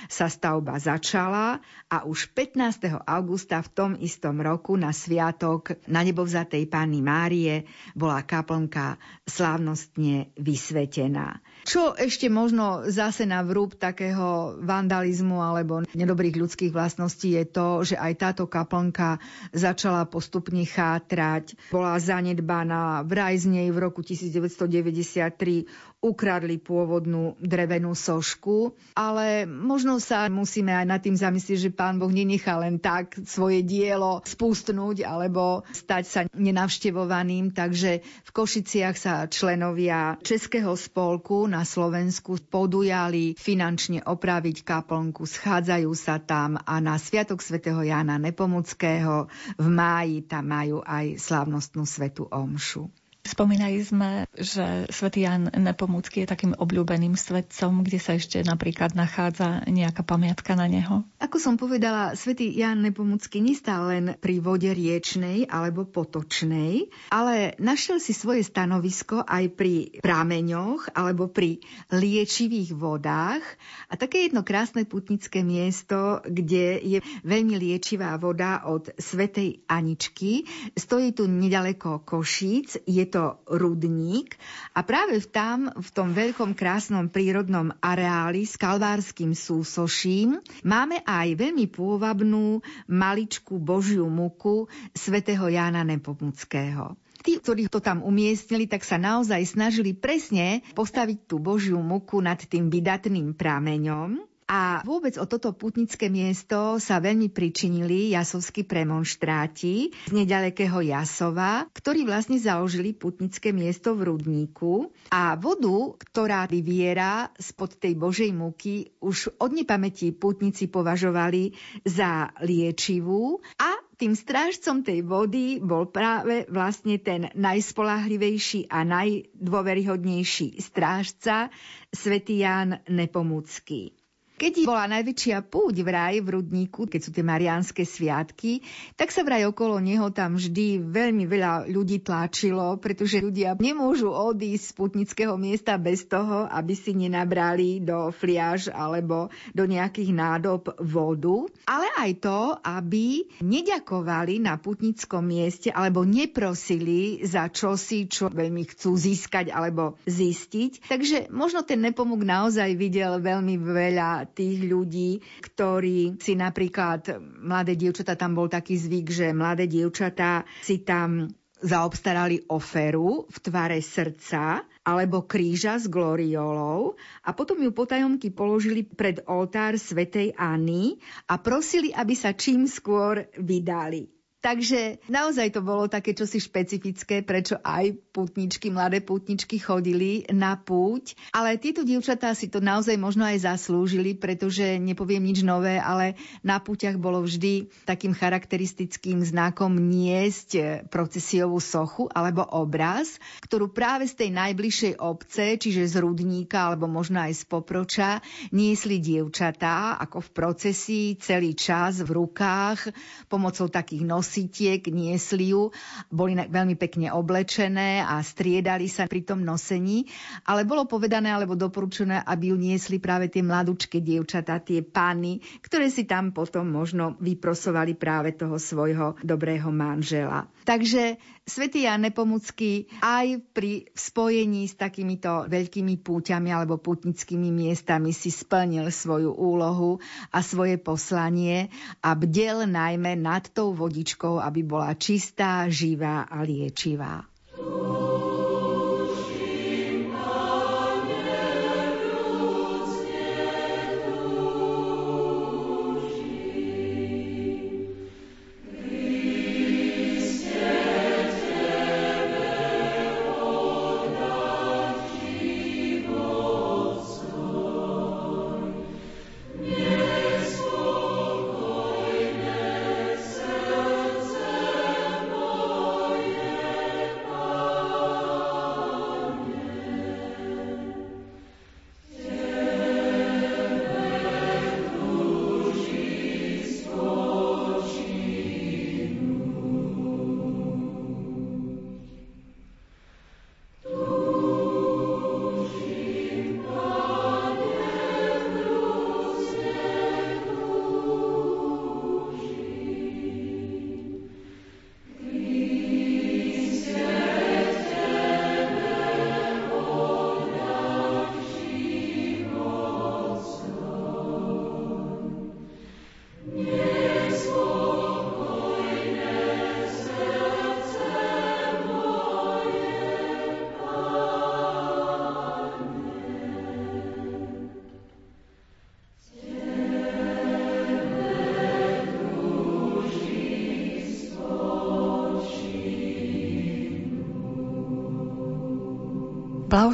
[0.06, 1.58] sa stavba začala
[1.90, 3.02] a už 15.
[3.02, 7.66] augusta v tom istom roku na sviatok na nebovzatej Panny Márie
[7.98, 8.94] bola kaplnka
[9.26, 11.42] slávnostne vysvetená.
[11.66, 17.96] Čo ešte možno zase na vrúb takého vandalizmu alebo nedobrých ľudských vlastností je to, že
[17.96, 19.16] aj táto kaplnka
[19.56, 28.78] začala postupne chátrať, bola zanedbaná, vraj z nej v roku 1993 ukradli pôvodnú drevenú sošku,
[28.94, 33.66] ale možno sa musíme aj nad tým zamyslieť, že pán Boh nenechá len tak svoje
[33.66, 42.38] dielo spustnúť alebo stať sa nenavštevovaným, takže v Košiciach sa členovia Českého spolku na Slovensku
[42.46, 49.26] podujali finančne opraviť kaplnku, schádzajú sa tam a na Sviatok svätého Jána Nepomuckého
[49.58, 52.86] v máji tam majú aj slávnostnú svetu omšu.
[53.26, 59.66] Spomínali sme, že svätý Jan Nepomúcky je takým obľúbeným svetcom, kde sa ešte napríklad nachádza
[59.66, 61.02] nejaká pamiatka na neho.
[61.18, 67.98] Ako som povedala, svätý Jan Nepomúcky nestál len pri vode riečnej alebo potočnej, ale našiel
[67.98, 71.58] si svoje stanovisko aj pri prameňoch alebo pri
[71.90, 73.42] liečivých vodách.
[73.90, 80.46] A také jedno krásne putnické miesto, kde je veľmi liečivá voda od svätej Aničky.
[80.78, 82.78] Stojí tu nedaleko Košíc.
[82.86, 84.36] Je to to rudník
[84.76, 91.64] a práve tam, v tom veľkom krásnom prírodnom areáli s kalvárským súsoším máme aj veľmi
[91.72, 96.92] pôvabnú maličku Božiu muku svätého Jána Nepomuckého
[97.26, 102.38] tí, ktorí to tam umiestnili, tak sa naozaj snažili presne postaviť tú Božiu muku nad
[102.38, 104.35] tým vydatným prameňom.
[104.46, 112.06] A vôbec o toto putnické miesto sa veľmi pričinili jasovskí premonštráti z nedalekého Jasova, ktorí
[112.06, 119.34] vlastne založili putnické miesto v Rudníku a vodu, ktorá vyviera spod tej Božej múky, už
[119.42, 121.50] od nepamätí putníci považovali
[121.82, 131.50] za liečivú a tým strážcom tej vody bol práve vlastne ten najspolahlivejší a najdôveryhodnejší strážca,
[131.90, 134.05] svätý Ján Nepomucký.
[134.36, 138.60] Keď bola najväčšia púť vraj v Rudníku, keď sú tie mariánske sviatky,
[138.92, 144.64] tak sa vraj okolo neho tam vždy veľmi veľa ľudí tlačilo, pretože ľudia nemôžu odísť
[144.68, 151.48] z putnického miesta bez toho, aby si nenabrali do fliaž alebo do nejakých nádob vodu,
[151.64, 159.00] ale aj to, aby neďakovali na putnickom mieste alebo neprosili za čosi, čo veľmi chcú
[159.00, 160.92] získať alebo zistiť.
[160.92, 168.18] Takže možno ten nepomuk naozaj videl veľmi veľa tých ľudí, ktorí si napríklad, mladé dievčatá,
[168.18, 175.24] tam bol taký zvyk, že mladé dievčatá si tam zaobstarali oferu v tvare srdca alebo
[175.24, 182.12] kríža s gloriolou a potom ju potajomky položili pred oltár svätej Anny a prosili, aby
[182.12, 184.15] sa čím skôr vydali.
[184.46, 191.18] Takže naozaj to bolo také čosi špecifické, prečo aj putničky, mladé putničky chodili na púť.
[191.34, 196.14] Ale tieto dievčatá si to naozaj možno aj zaslúžili, pretože nepoviem nič nové, ale
[196.46, 204.14] na púťach bolo vždy takým charakteristickým znakom niesť procesiovú sochu alebo obraz, ktorú práve z
[204.14, 208.22] tej najbližšej obce, čiže z Rudníka alebo možno aj z Poproča,
[208.54, 212.94] niesli dievčatá ako v procesii celý čas v rukách
[213.26, 215.72] pomocou takých nosí nosítiek, niesli ju,
[216.12, 220.04] boli veľmi pekne oblečené a striedali sa pri tom nosení,
[220.44, 225.88] ale bolo povedané alebo doporučené, aby ju niesli práve tie mladúčke dievčatá, tie pány, ktoré
[225.88, 230.52] si tam potom možno vyprosovali práve toho svojho dobrého manžela.
[230.68, 238.34] Takže Svetý Jan Nepomucký aj pri spojení s takýmito veľkými púťami alebo putnickými miestami si
[238.34, 240.02] splnil svoju úlohu
[240.34, 241.70] a svoje poslanie
[242.02, 247.22] a bdel najmä nad tou vodičkou, aby bola čistá, živá a liečivá.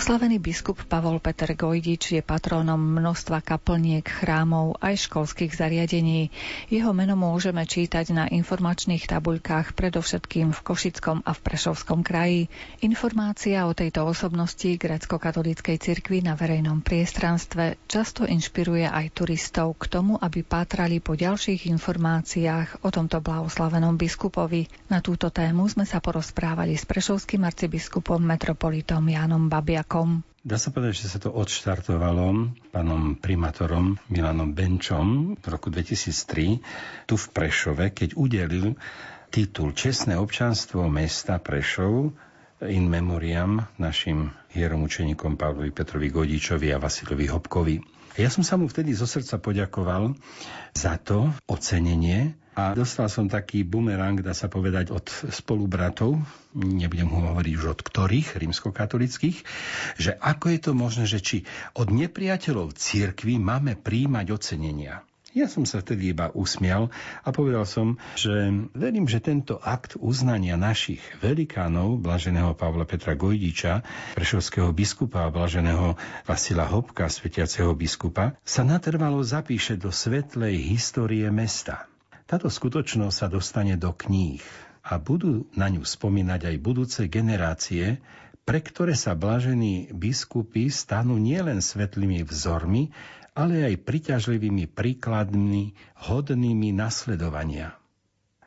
[0.02, 6.34] Blahoslavený biskup Pavol Peter Gojdič je patrónom množstva kaplniek, chrámov aj školských zariadení.
[6.66, 12.50] Jeho meno môžeme čítať na informačných tabuľkách predovšetkým v Košickom a v Prešovskom kraji.
[12.82, 20.18] Informácia o tejto osobnosti grecko-katolíckej cirkvi na verejnom priestranstve často inšpiruje aj turistov k tomu,
[20.18, 24.66] aby pátrali po ďalších informáciách o tomto blahoslavenom biskupovi.
[24.90, 29.91] Na túto tému sme sa porozprávali s prešovským arcibiskupom metropolitom Jánom Babom.
[29.92, 30.24] Babiakom.
[30.40, 37.20] Dá sa povedať, že sa to odštartovalo pánom primátorom Milanom Benčom v roku 2003 tu
[37.20, 38.72] v Prešove, keď udelil
[39.28, 42.08] titul Čestné občanstvo mesta Prešov
[42.64, 47.76] in memoriam našim hieromučeníkom Pavlovi Petrovi Godičovi a Vasilovi Hopkovi.
[48.16, 50.16] Ja som sa mu vtedy zo srdca poďakoval
[50.72, 56.20] za to ocenenie, a dostal som taký bumerang, dá sa povedať, od spolubratov,
[56.52, 59.38] nebudem ho hovoriť už od ktorých, rímskokatolických,
[59.96, 61.36] že ako je to možné, že či
[61.72, 65.00] od nepriateľov cirkvy máme príjmať ocenenia.
[65.32, 66.92] Ja som sa vtedy iba usmial
[67.24, 73.80] a povedal som, že verím, že tento akt uznania našich velikánov, blaženého Pavla Petra Gojdiča,
[74.12, 75.96] prešovského biskupa a blaženého
[76.28, 81.88] Vasila Hopka, svetiaceho biskupa, sa natrvalo zapíše do svetlej histórie mesta.
[82.32, 84.40] Táto skutočnosť sa dostane do kníh
[84.80, 88.00] a budú na ňu spomínať aj budúce generácie,
[88.48, 92.88] pre ktoré sa blažení biskupy stanú nielen svetlými vzormi,
[93.36, 95.76] ale aj priťažlivými príkladmi
[96.08, 97.76] hodnými nasledovania.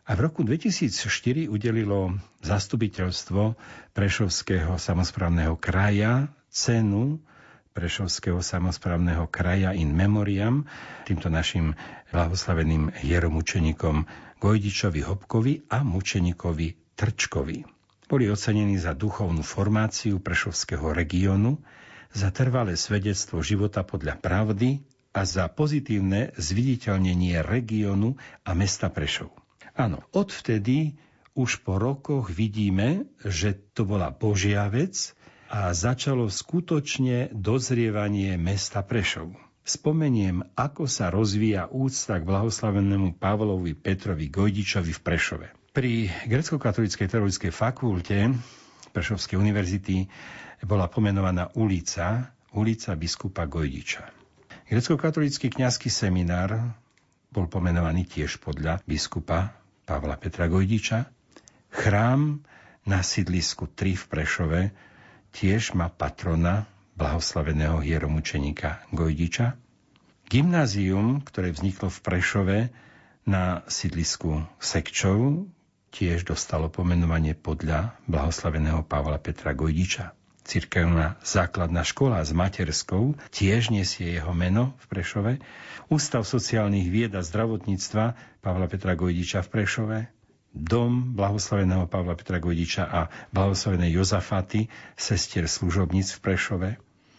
[0.10, 3.54] A v roku 2004 udelilo zastupiteľstvo
[3.94, 7.22] Prešovského samozprávneho kraja cenu
[7.76, 10.64] Prešovského samozprávneho kraja in memoriam,
[11.04, 11.76] týmto našim
[12.08, 14.08] blahoslaveným hieromučeníkom
[14.40, 17.68] Gojdičovi Hopkovi a mučeníkovi Trčkovi.
[18.08, 21.60] Boli ocenení za duchovnú formáciu Prešovského regiónu,
[22.16, 24.80] za trvalé svedectvo života podľa pravdy
[25.12, 28.16] a za pozitívne zviditeľnenie regiónu
[28.48, 29.36] a mesta Prešov.
[29.76, 30.96] Áno, odvtedy
[31.36, 35.12] už po rokoch vidíme, že to bola Božia vec,
[35.50, 39.34] a začalo skutočne dozrievanie mesta Prešov.
[39.66, 45.48] Spomeniem, ako sa rozvíja úcta k blahoslavenému Pavlovi Petrovi Gojdičovi v Prešove.
[45.74, 48.30] Pri grecko-katolíckej teologickej fakulte
[48.94, 50.06] Prešovskej univerzity
[50.64, 54.06] bola pomenovaná ulica, ulica biskupa Gojdiča.
[54.66, 56.78] Grecko-katolícky kňazský seminár
[57.30, 61.06] bol pomenovaný tiež podľa biskupa Pavla Petra Gojdiča.
[61.70, 62.42] Chrám
[62.88, 64.62] na sídlisku 3 v Prešove
[65.36, 66.64] tiež má patrona
[66.96, 69.60] blahoslaveného hieromučeníka Gojdiča.
[70.32, 72.58] Gymnázium, ktoré vzniklo v Prešove
[73.28, 75.44] na sídlisku Sekčov,
[75.92, 80.16] tiež dostalo pomenovanie podľa blahoslaveného Pavla Petra Gojdiča.
[80.46, 85.32] Cirkevná základná škola s materskou tiež nesie jeho meno v Prešove.
[85.92, 90.15] Ústav sociálnych vied a zdravotníctva Pavla Petra Gojdiča v Prešove
[90.56, 96.70] dom blahoslaveného Pavla Petra Gojdiča a blahoslavenej Jozafaty, sestier služobníc v Prešove,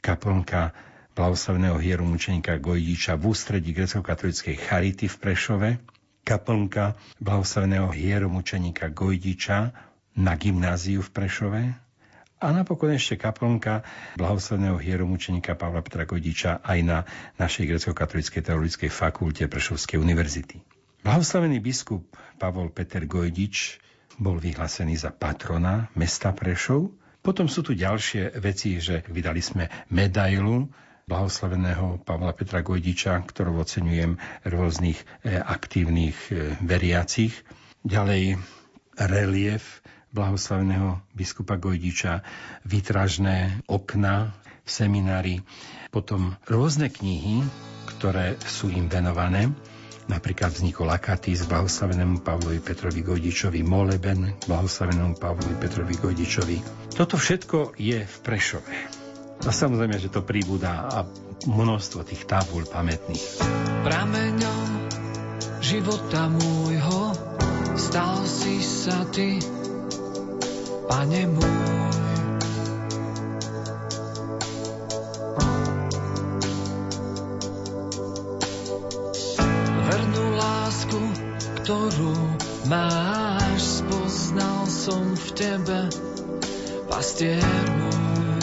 [0.01, 0.73] kaplnka
[1.13, 5.71] blahoslaveného hieru mučeníka Gojdiča v ústredí grecko-katolíckej Charity v Prešove,
[6.25, 9.77] kaplnka blahoslaveného hieru mučeníka Gojdiča
[10.17, 11.63] na gymnáziu v Prešove
[12.37, 13.85] a napokon ešte kaplnka
[14.21, 16.99] blahoslaveného hieromučeníka Pavla Petra Gojdiča aj na
[17.41, 20.76] našej grecko-katolíckej teologickej fakulte Prešovskej univerzity.
[21.07, 23.79] Blahoslavený biskup Pavol Peter Gojdič
[24.19, 26.91] bol vyhlásený za patrona mesta Prešov.
[27.23, 30.67] Potom sú tu ďalšie veci, že vydali sme medailu
[31.07, 34.19] blahoslaveného Pavla Petra Gojdiča, ktorú oceňujem
[34.51, 37.39] rôznych e, aktívnych e, veriacich.
[37.87, 38.43] Ďalej
[38.99, 42.27] relief blahoslaveného biskupa Gojdiča,
[42.67, 44.35] vytražné okna
[44.67, 45.37] v seminári,
[45.95, 47.47] potom rôzne knihy,
[47.95, 49.55] ktoré sú im venované.
[50.07, 50.87] Napríklad vznikol
[51.35, 56.57] z blahoslavenému Pavlovi Petrovi Gojdičovi, Moleben blahoslavenému Pavlovi Petrovi Gojdičovi.
[56.95, 58.75] Toto všetko je v Prešove.
[59.43, 60.99] A samozrejme, že to príbudá a
[61.45, 63.43] množstvo tých tábul pamätných.
[63.83, 64.69] Prameňom
[65.61, 67.13] života môjho
[67.75, 69.43] stal si sa ty,
[70.87, 72.06] pane môj.
[82.67, 85.81] Máš, spoznal som v tebe,
[86.91, 88.43] pastier môj.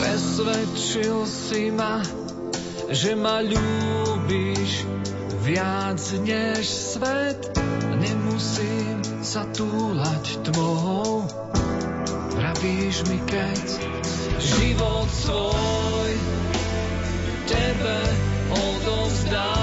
[0.00, 2.00] Presvedčil si ma,
[2.88, 4.88] že ma ľúbiš
[5.44, 7.40] viac než svet
[8.00, 8.72] nemôže
[9.20, 11.28] sa túlať tmou.
[12.32, 13.64] Vravíš mi, keď
[14.40, 16.39] život svoj
[17.80, 18.00] tebe
[18.50, 19.59] odovzdám.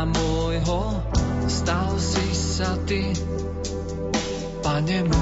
[0.00, 0.80] Života môjho,
[1.44, 3.12] stal si sa ty,
[4.64, 5.19] pane môj.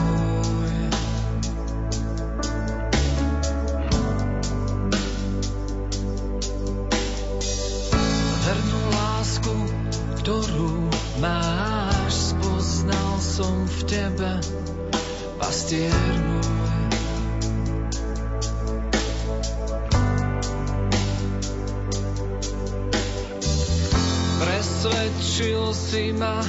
[25.88, 26.44] Si ma,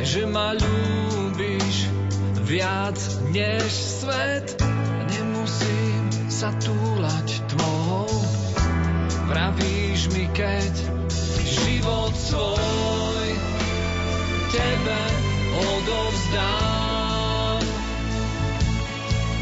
[0.00, 1.92] že ma ľúbiš
[2.48, 2.96] viac
[3.28, 4.56] než svet.
[5.12, 8.08] Nemusím sa túlať tmou,
[9.28, 10.72] vravíš mi, keď
[11.44, 13.28] život svoj
[14.48, 15.00] tebe
[15.60, 17.60] odovzdám.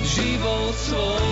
[0.03, 1.24] Život svoj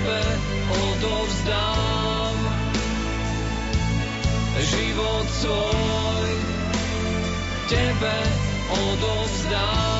[0.00, 0.22] tebe
[0.70, 2.36] odovzdám.
[4.60, 6.30] Život svoj
[7.68, 8.16] tebe
[8.68, 9.99] odovzdám.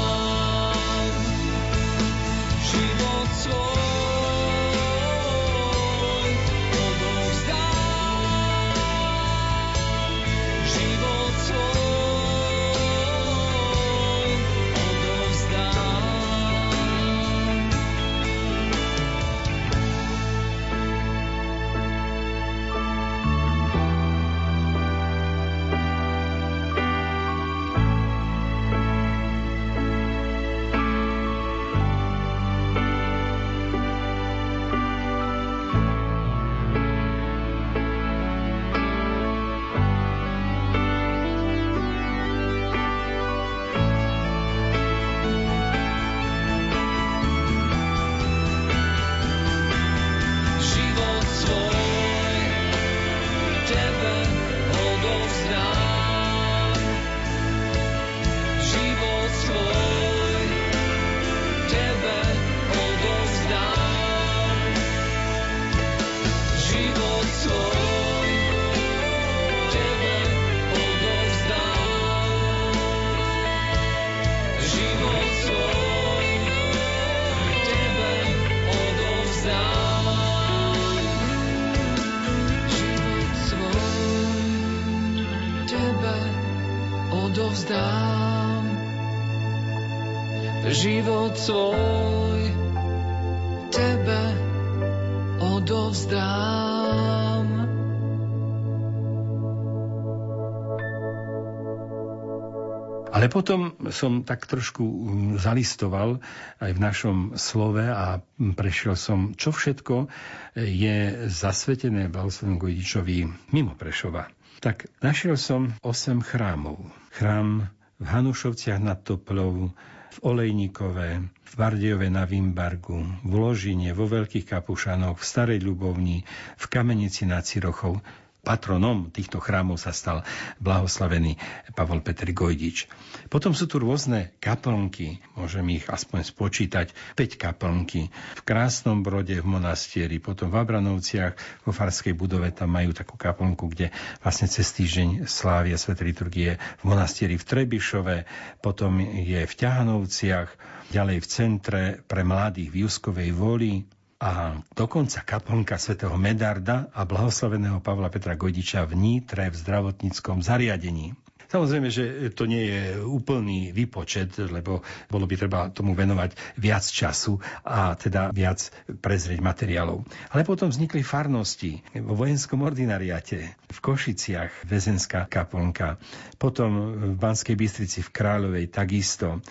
[103.40, 106.20] Potom som tak trošku mm, zalistoval
[106.60, 110.12] aj v našom slove a prešiel som, čo všetko
[110.60, 113.24] je zasvetené Blahoslavom Gojdičovi
[113.56, 114.28] mimo Prešova.
[114.60, 116.84] Tak našiel som 8 chrámov.
[117.16, 119.72] Chrám v Hanušovciach nad Toplou,
[120.10, 126.28] v Olejnikove, v Bardejove na Vimbargu, v Ložine, vo Veľkých Kapušanoch, v Starej Ľubovni,
[126.60, 128.04] v Kamenici nad Cirochou.
[128.40, 130.24] Patronom týchto chrámov sa stal
[130.64, 131.36] blahoslavený
[131.76, 132.88] Pavol Petr Gojdič.
[133.28, 138.08] Potom sú tu rôzne kaplnky, môžem ich aspoň spočítať, 5 kaplnky.
[138.10, 141.36] V Krásnom Brode v monastieri, potom v Abranovciach,
[141.68, 143.92] vo Farskej budove tam majú takú kaplnku, kde
[144.24, 148.16] vlastne cez týždeň slávia Svet liturgie v monastieri v Trebišove,
[148.64, 150.48] potom je v Ťahanovciach,
[150.90, 153.86] ďalej v centre pre mladých v Juskovej Voli,
[154.20, 161.16] a dokonca kaplnka svätého Medarda a blahoslaveného Pavla Petra Godiča v Nitre v zdravotníckom zariadení.
[161.50, 167.42] Samozrejme, že to nie je úplný výpočet, lebo bolo by treba tomu venovať viac času
[167.66, 168.70] a teda viac
[169.02, 170.06] prezrieť materiálov.
[170.30, 175.98] Ale potom vznikli farnosti vo vojenskom ordinariate, v Košiciach väzenská kaplnka,
[176.38, 179.42] potom v Banskej Bystrici v Kráľovej takisto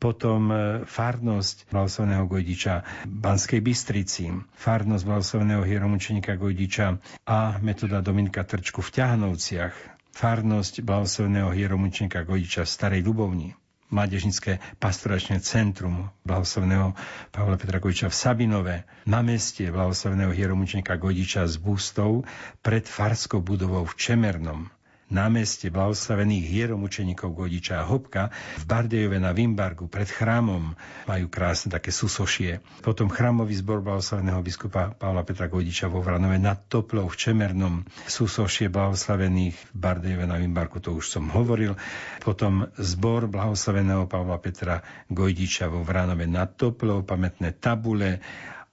[0.00, 0.56] potom e,
[0.88, 2.74] farnosť blahoslaveného Gojdiča
[3.04, 6.96] Banskej Bystrici, farnosť blahoslaveného hieromučenika Gojdiča
[7.28, 9.74] a metoda Dominika Trčku v Ťahanovciach,
[10.16, 13.52] farnosť blahoslaveného hieromučenika Gojdiča v Starej Ľubovni,
[13.90, 16.94] Mládežnické pastoračné centrum blahoslaveného
[17.34, 22.22] Pavla Petra Gojdiča v Sabinove, na meste blahoslaveného hieromučenika Gojdiča s bústou
[22.62, 24.70] pred farskou budovou v Čemernom,
[25.10, 28.30] námeste blahoslavených hieromučeníkov Godiča a Hopka
[28.62, 30.72] v Bardejove na Vimbargu pred chrámom
[31.10, 32.62] majú krásne také susošie.
[32.80, 38.70] Potom chrámový zbor blahoslaveného biskupa Pavla Petra Godiča vo Vranove nad Toplou v Čemernom susošie
[38.70, 41.74] blahoslavených v Bardejove na Vimbargu, to už som hovoril.
[42.22, 44.80] Potom zbor blahoslaveného Pavla Petra
[45.10, 48.22] Gojdiča vo Vranove nad Toplou, pamätné tabule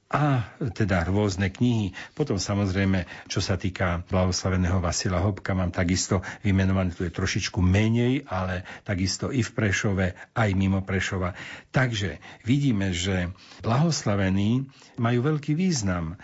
[0.08, 1.92] a teda rôzne knihy.
[2.16, 8.24] Potom samozrejme, čo sa týka blahoslaveného Vasila Hopka, mám takisto vymenované, tu je trošičku menej,
[8.28, 11.36] ale takisto i v Prešove, aj mimo Prešova.
[11.76, 16.16] Takže vidíme, že blahoslavení majú veľký význam.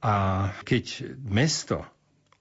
[0.00, 1.84] A keď mesto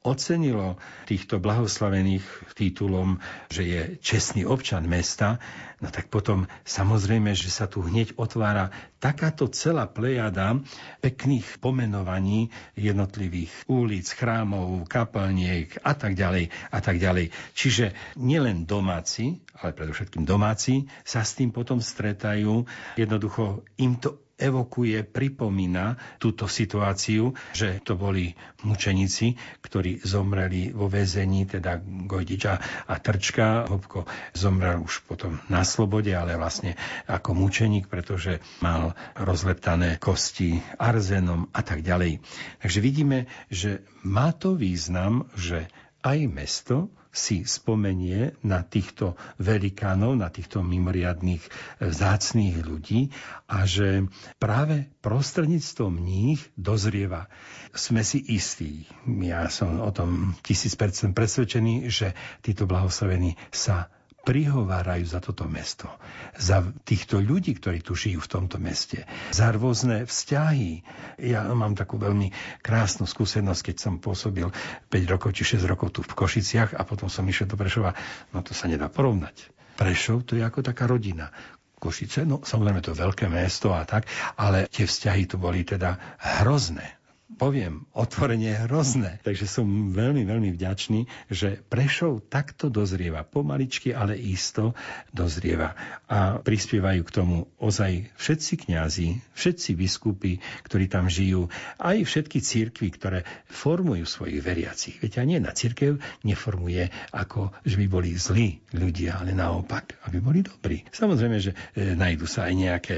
[0.05, 0.77] ocenilo
[1.09, 3.17] týchto blahoslavených titulom,
[3.49, 5.41] že je čestný občan mesta,
[5.81, 8.69] no tak potom samozrejme, že sa tu hneď otvára
[9.01, 10.61] takáto celá plejada
[11.01, 17.33] pekných pomenovaní jednotlivých ulic, chrámov, kaplniek a tak ďalej a tak ďalej.
[17.57, 22.65] Čiže nielen domáci, ale predovšetkým domáci sa s tým potom stretajú.
[22.97, 28.35] Jednoducho im to evokuje, pripomína túto situáciu, že to boli
[28.67, 32.53] mučeníci, ktorí zomreli vo väzení, teda Gojdiča
[32.87, 33.71] a Trčka.
[33.71, 34.03] Hopko
[34.35, 36.75] zomrel už potom na slobode, ale vlastne
[37.07, 42.19] ako mučeník, pretože mal rozleptané kosti arzenom a tak ďalej.
[42.59, 45.71] Takže vidíme, že má to význam, že
[46.03, 51.49] aj mesto si spomenie na týchto velikánov, na týchto mimoriadných e,
[51.87, 53.07] zácných ľudí
[53.47, 54.03] a že
[54.35, 57.31] práve prostredníctvom nich dozrieva.
[57.71, 62.11] Sme si istí, ja som o tom tisíc percent presvedčený, že
[62.43, 63.87] títo blahoslavení sa
[64.25, 65.85] prihovárajú za toto mesto,
[66.33, 70.81] za týchto ľudí, ktorí tu žijú v tomto meste, za rôzne vzťahy.
[71.21, 72.33] Ja mám takú veľmi
[72.65, 74.49] krásnu skúsenosť, keď som pôsobil
[74.89, 77.93] 5 rokov či 6 rokov tu v Košiciach a potom som išiel do Prešova.
[78.33, 79.53] No to sa nedá porovnať.
[79.77, 81.29] Prešov to je ako taká rodina.
[81.77, 84.09] Košice, no samozrejme to veľké mesto a tak,
[84.41, 89.17] ale tie vzťahy tu boli teda hrozné poviem otvorene hrozné.
[89.25, 93.25] Takže som veľmi, veľmi vďačný, že Prešov takto dozrieva.
[93.25, 94.77] Pomaličky, ale isto
[95.09, 95.73] dozrieva.
[96.05, 100.37] A prispievajú k tomu ozaj všetci kňazi, všetci biskupy,
[100.69, 101.49] ktorí tam žijú,
[101.81, 103.19] aj všetky církvy, ktoré
[103.49, 104.95] formujú svojich veriacich.
[105.01, 110.21] Veď a nie na církev neformuje ako, že by boli zlí ľudia, ale naopak, aby
[110.21, 110.85] boli dobrí.
[110.93, 112.97] Samozrejme, že e, nájdú sa aj nejaké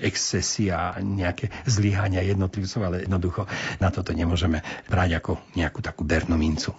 [0.00, 3.44] excesy a nejaké zlyhania jednotlivcov, ale jednoducho
[3.82, 4.60] na toto nemôžeme
[4.90, 6.74] brať ako nejakú takú bernomincu.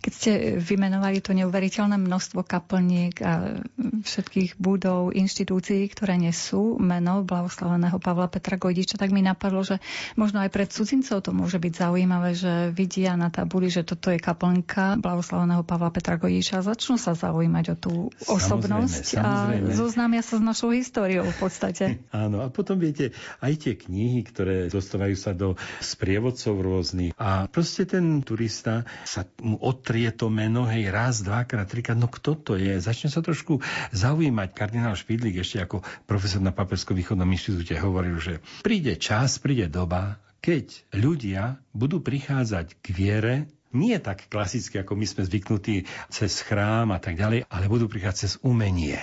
[0.00, 3.60] Keď ste vymenovali to neuveriteľné množstvo kaplník a
[4.00, 9.76] všetkých budov, inštitúcií, ktoré nesú meno blahoslaveného Pavla Petra Gojdiča, tak mi napadlo, že
[10.16, 14.16] možno aj pred cudzincov to môže byť zaujímavé, že vidia na tabuli, že toto je
[14.16, 17.92] kaplnka blahoslaveného Pavla Petra Gojdiča a začnú sa zaujímať o tú
[18.24, 19.68] osobnosť samozrejme, samozrejme.
[19.68, 21.84] a zoznámia sa s našou históriou v podstate.
[22.16, 23.12] Áno, a potom viete,
[23.44, 29.60] aj tie knihy, ktoré dostávajú sa do sprievodcov rôznych a proste ten turista sa mu
[29.60, 32.80] od utrie to meno, hej, raz, dvakrát, trikrát, no kto to je?
[32.80, 33.60] Začne sa trošku
[33.92, 34.56] zaujímať.
[34.56, 40.16] Kardinál Špidlík ešte ako profesor na Paperskom východnom inštitúte hovoril, že príde čas, príde doba,
[40.40, 43.34] keď ľudia budú prichádzať k viere
[43.76, 48.18] nie tak klasicky, ako my sme zvyknutí cez chrám a tak ďalej, ale budú prichádzať
[48.18, 48.98] cez umenie,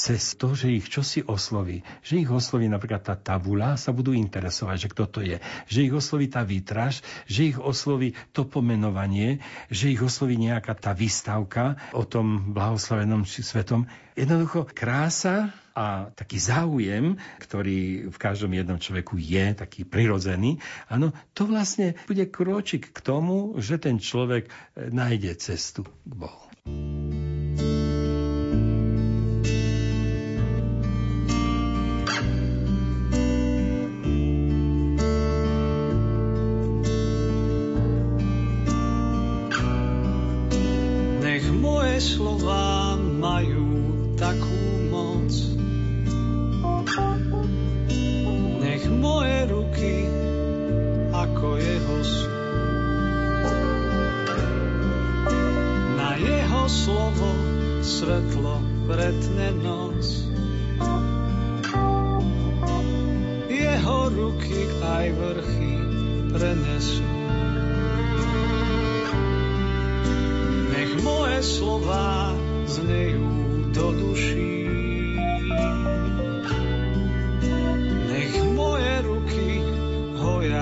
[0.00, 1.84] cez to, že ich čosi osloví.
[2.00, 5.36] Že ich osloví napríklad tá tabula, sa budú interesovať, že kto to je.
[5.68, 10.96] Že ich osloví tá výtraž, že ich osloví to pomenovanie, že ich osloví nejaká tá
[10.96, 13.84] výstavka o tom blahoslavenom svetom.
[14.16, 20.58] Jednoducho krása a taký záujem, ktorý v každom jednom človeku je, taký prirodzený,
[20.90, 26.50] áno, to vlastne bude kročik k tomu, že ten človek e, nájde cestu k Bohu.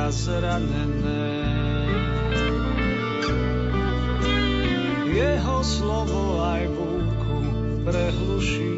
[0.08, 1.28] Hoja zranené.
[5.04, 7.36] Jeho slovo aj búrku
[7.84, 8.72] prehluší.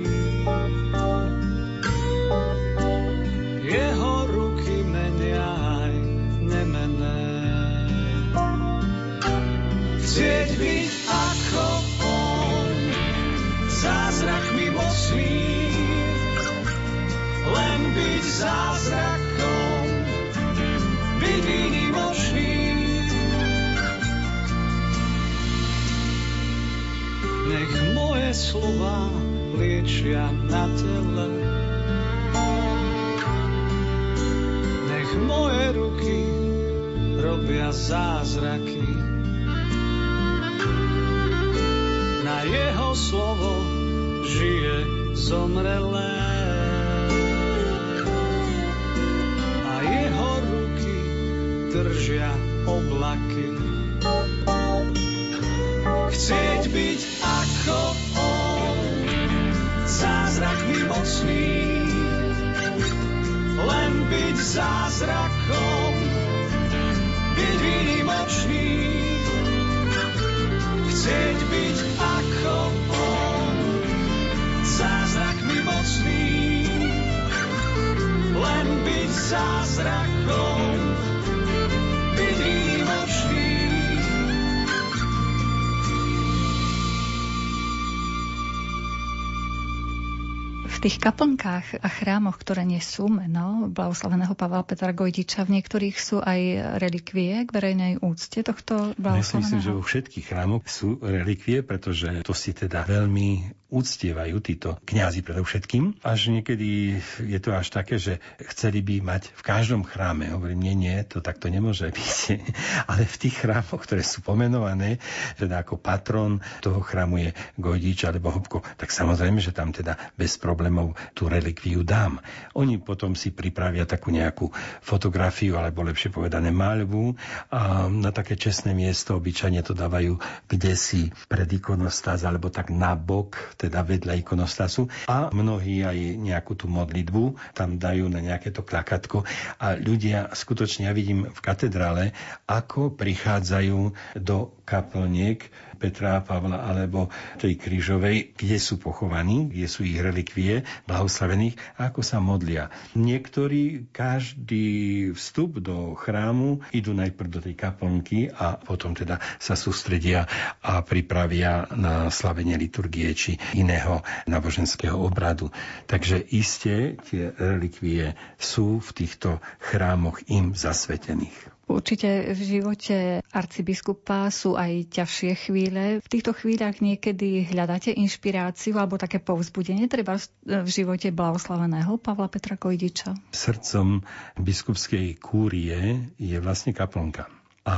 [90.81, 96.21] V tých kaplnkách a chrámoch, ktoré nesú meno blahoslaveného Pavla Petra Gojdiča, v niektorých sú
[96.21, 99.79] aj relikvie k verejnej úcte tohto Ja si myslím, že blahoslaveného.
[99.81, 106.03] vo všetkých chrámoch sú relikvie, pretože to si teda veľmi uctievajú títo kňazi predovšetkým.
[106.03, 108.19] Až niekedy je to až také, že
[108.51, 110.35] chceli by mať v každom chráme.
[110.35, 112.19] Hovorím, nie, nie, to takto nemôže byť.
[112.91, 114.99] Ale v tých chrámoch, ktoré sú pomenované,
[115.39, 120.35] teda ako patron toho chrámu je Gojdič alebo Hopko, tak samozrejme, že tam teda bez
[120.37, 122.23] problémov tú relikviu dám.
[122.55, 127.15] Oni potom si pripravia takú nejakú fotografiu, alebo lepšie povedané maľbu
[127.51, 132.95] a na také čestné miesto obyčajne to dávajú kde si pred ikonostáz, alebo tak na
[132.99, 138.67] bok, teda vedľa ikonostázu a mnohí aj nejakú tú modlitbu tam dajú na nejaké to
[138.67, 139.25] klakatko
[139.59, 142.05] a ľudia skutočne, ja vidím v katedrále,
[142.47, 143.79] ako prichádzajú
[144.19, 145.51] do kaplniek
[145.81, 147.09] Petra a Pavla alebo
[147.41, 152.69] tej krížovej, kde sú pochovaní, kde sú ich relikvie blahoslavených a ako sa modlia.
[152.93, 160.29] Niektorí každý vstup do chrámu idú najprv do tej kaplnky a potom teda sa sústredia
[160.61, 165.49] a pripravia na slavenie liturgie či iného náboženského obradu.
[165.89, 171.50] Takže iste tie relikvie sú v týchto chrámoch im zasvetených.
[171.71, 172.97] Určite v živote
[173.31, 176.03] arcibiskupa sú aj ťažšie chvíle.
[176.03, 182.59] V týchto chvíľach niekedy hľadáte inšpiráciu alebo také povzbudenie, treba v živote blahoslaveného Pavla Petra
[182.59, 183.15] Gojdiča.
[183.31, 184.03] Srdcom
[184.35, 187.77] biskupskej kúrie je vlastne kaplnka a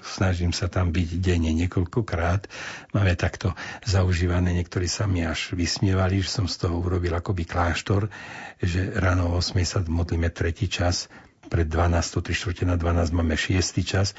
[0.00, 2.48] snažím sa tam byť denne niekoľkokrát.
[2.96, 3.52] Máme takto
[3.84, 8.08] zaužívané, niektorí sa mi až vysmievali, že som z toho urobil akoby kláštor,
[8.56, 11.12] že ráno o 8 sa modlíme tretí čas,
[11.46, 13.58] pred 12, 3 čtvrte na 12 máme 6.
[13.82, 14.14] čas,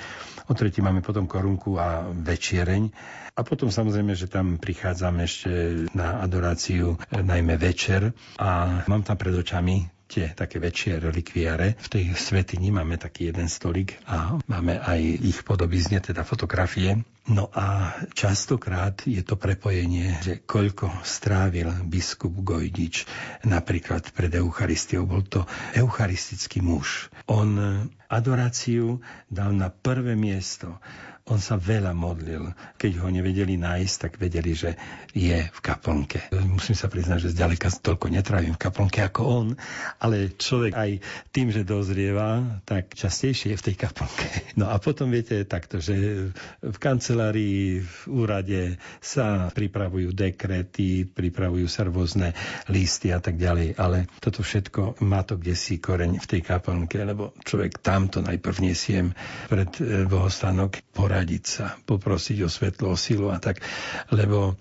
[0.48, 2.92] o tretí máme potom korunku a večiereň.
[3.34, 5.50] A potom samozrejme, že tam prichádzam ešte
[5.98, 11.74] na adoráciu najmä večer a mám tam pred očami tie také väčšie relikviare.
[11.82, 17.02] V tej svetini máme taký jeden stolik a máme aj ich podobizne, teda fotografie.
[17.24, 23.08] No a častokrát je to prepojenie, že koľko strávil biskup Gojdič
[23.48, 25.08] napríklad pred Eucharistiou.
[25.08, 27.08] Bol to eucharistický muž.
[27.32, 29.00] On adoráciu
[29.32, 30.78] dal na prvé miesto.
[31.32, 32.52] On sa veľa modlil.
[32.76, 34.76] Keď ho nevedeli nájsť, tak vedeli, že
[35.16, 36.20] je v kaplnke.
[36.52, 39.48] Musím sa priznať, že zďaleka toľko netrávim v kaplnke ako on,
[40.04, 40.92] ale človek aj
[41.32, 44.28] tým, že dozrieva, tak častejšie je v tej kaplnke.
[44.54, 46.30] No a potom viete takto, že
[46.62, 52.38] v kancelárii, v úrade sa pripravujú dekrety, pripravujú sa rôzne
[52.70, 57.02] listy a tak ďalej, ale toto všetko má to kde si koreň v tej kaplnke,
[57.02, 59.10] lebo človek tamto najprv nesiem
[59.50, 59.74] pred
[60.06, 63.62] bohostánok poradiť sa, poprosiť o svetlo, o silu a tak,
[64.10, 64.58] lebo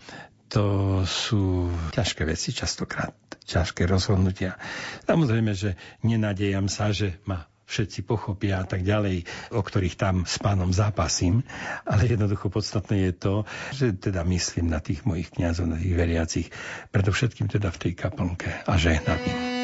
[0.52, 3.16] to sú ťažké veci častokrát,
[3.48, 4.60] ťažké rozhodnutia.
[5.08, 9.24] Samozrejme, že nenadejam sa, že ma všetci pochopia a tak ďalej,
[9.56, 11.40] o ktorých tam s pánom zápasím,
[11.88, 13.34] ale jednoducho podstatné je to,
[13.72, 16.48] že teda myslím na tých mojich kňazov, na tých veriacich,
[16.92, 19.61] predovšetkým teda v tej kaplnke a žehnám im.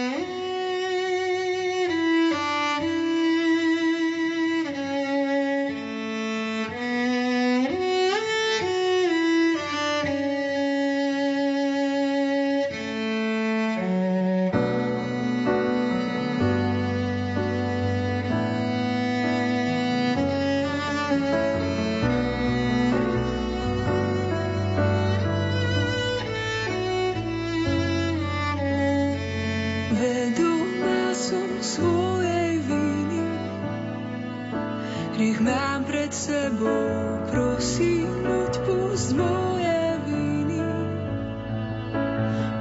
[36.29, 40.61] sebou, prosím, odpust moje viny.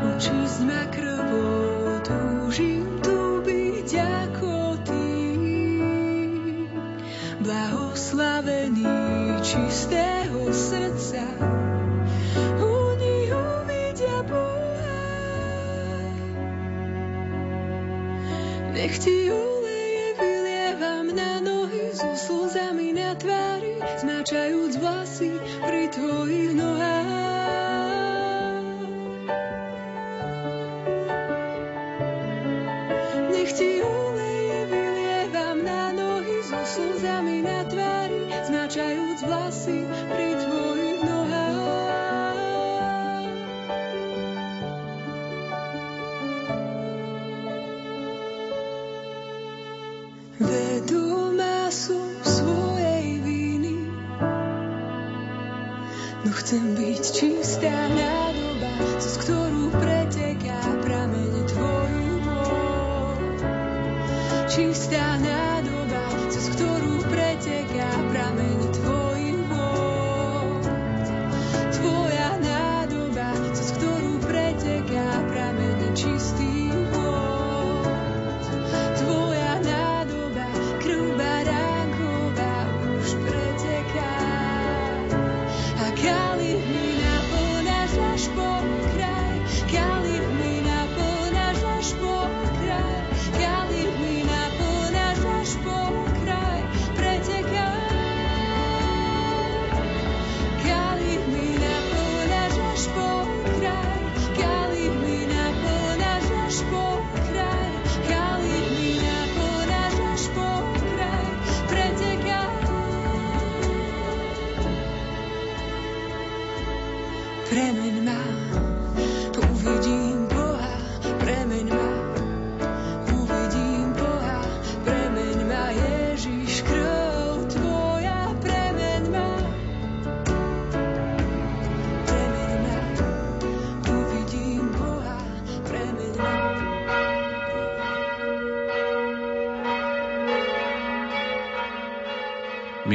[0.08, 3.90] Očist ma krvou, túžim tu byť
[4.24, 4.52] ako
[4.88, 5.12] ty.
[7.44, 8.88] Blahoslavený
[9.44, 11.28] čistého srdca,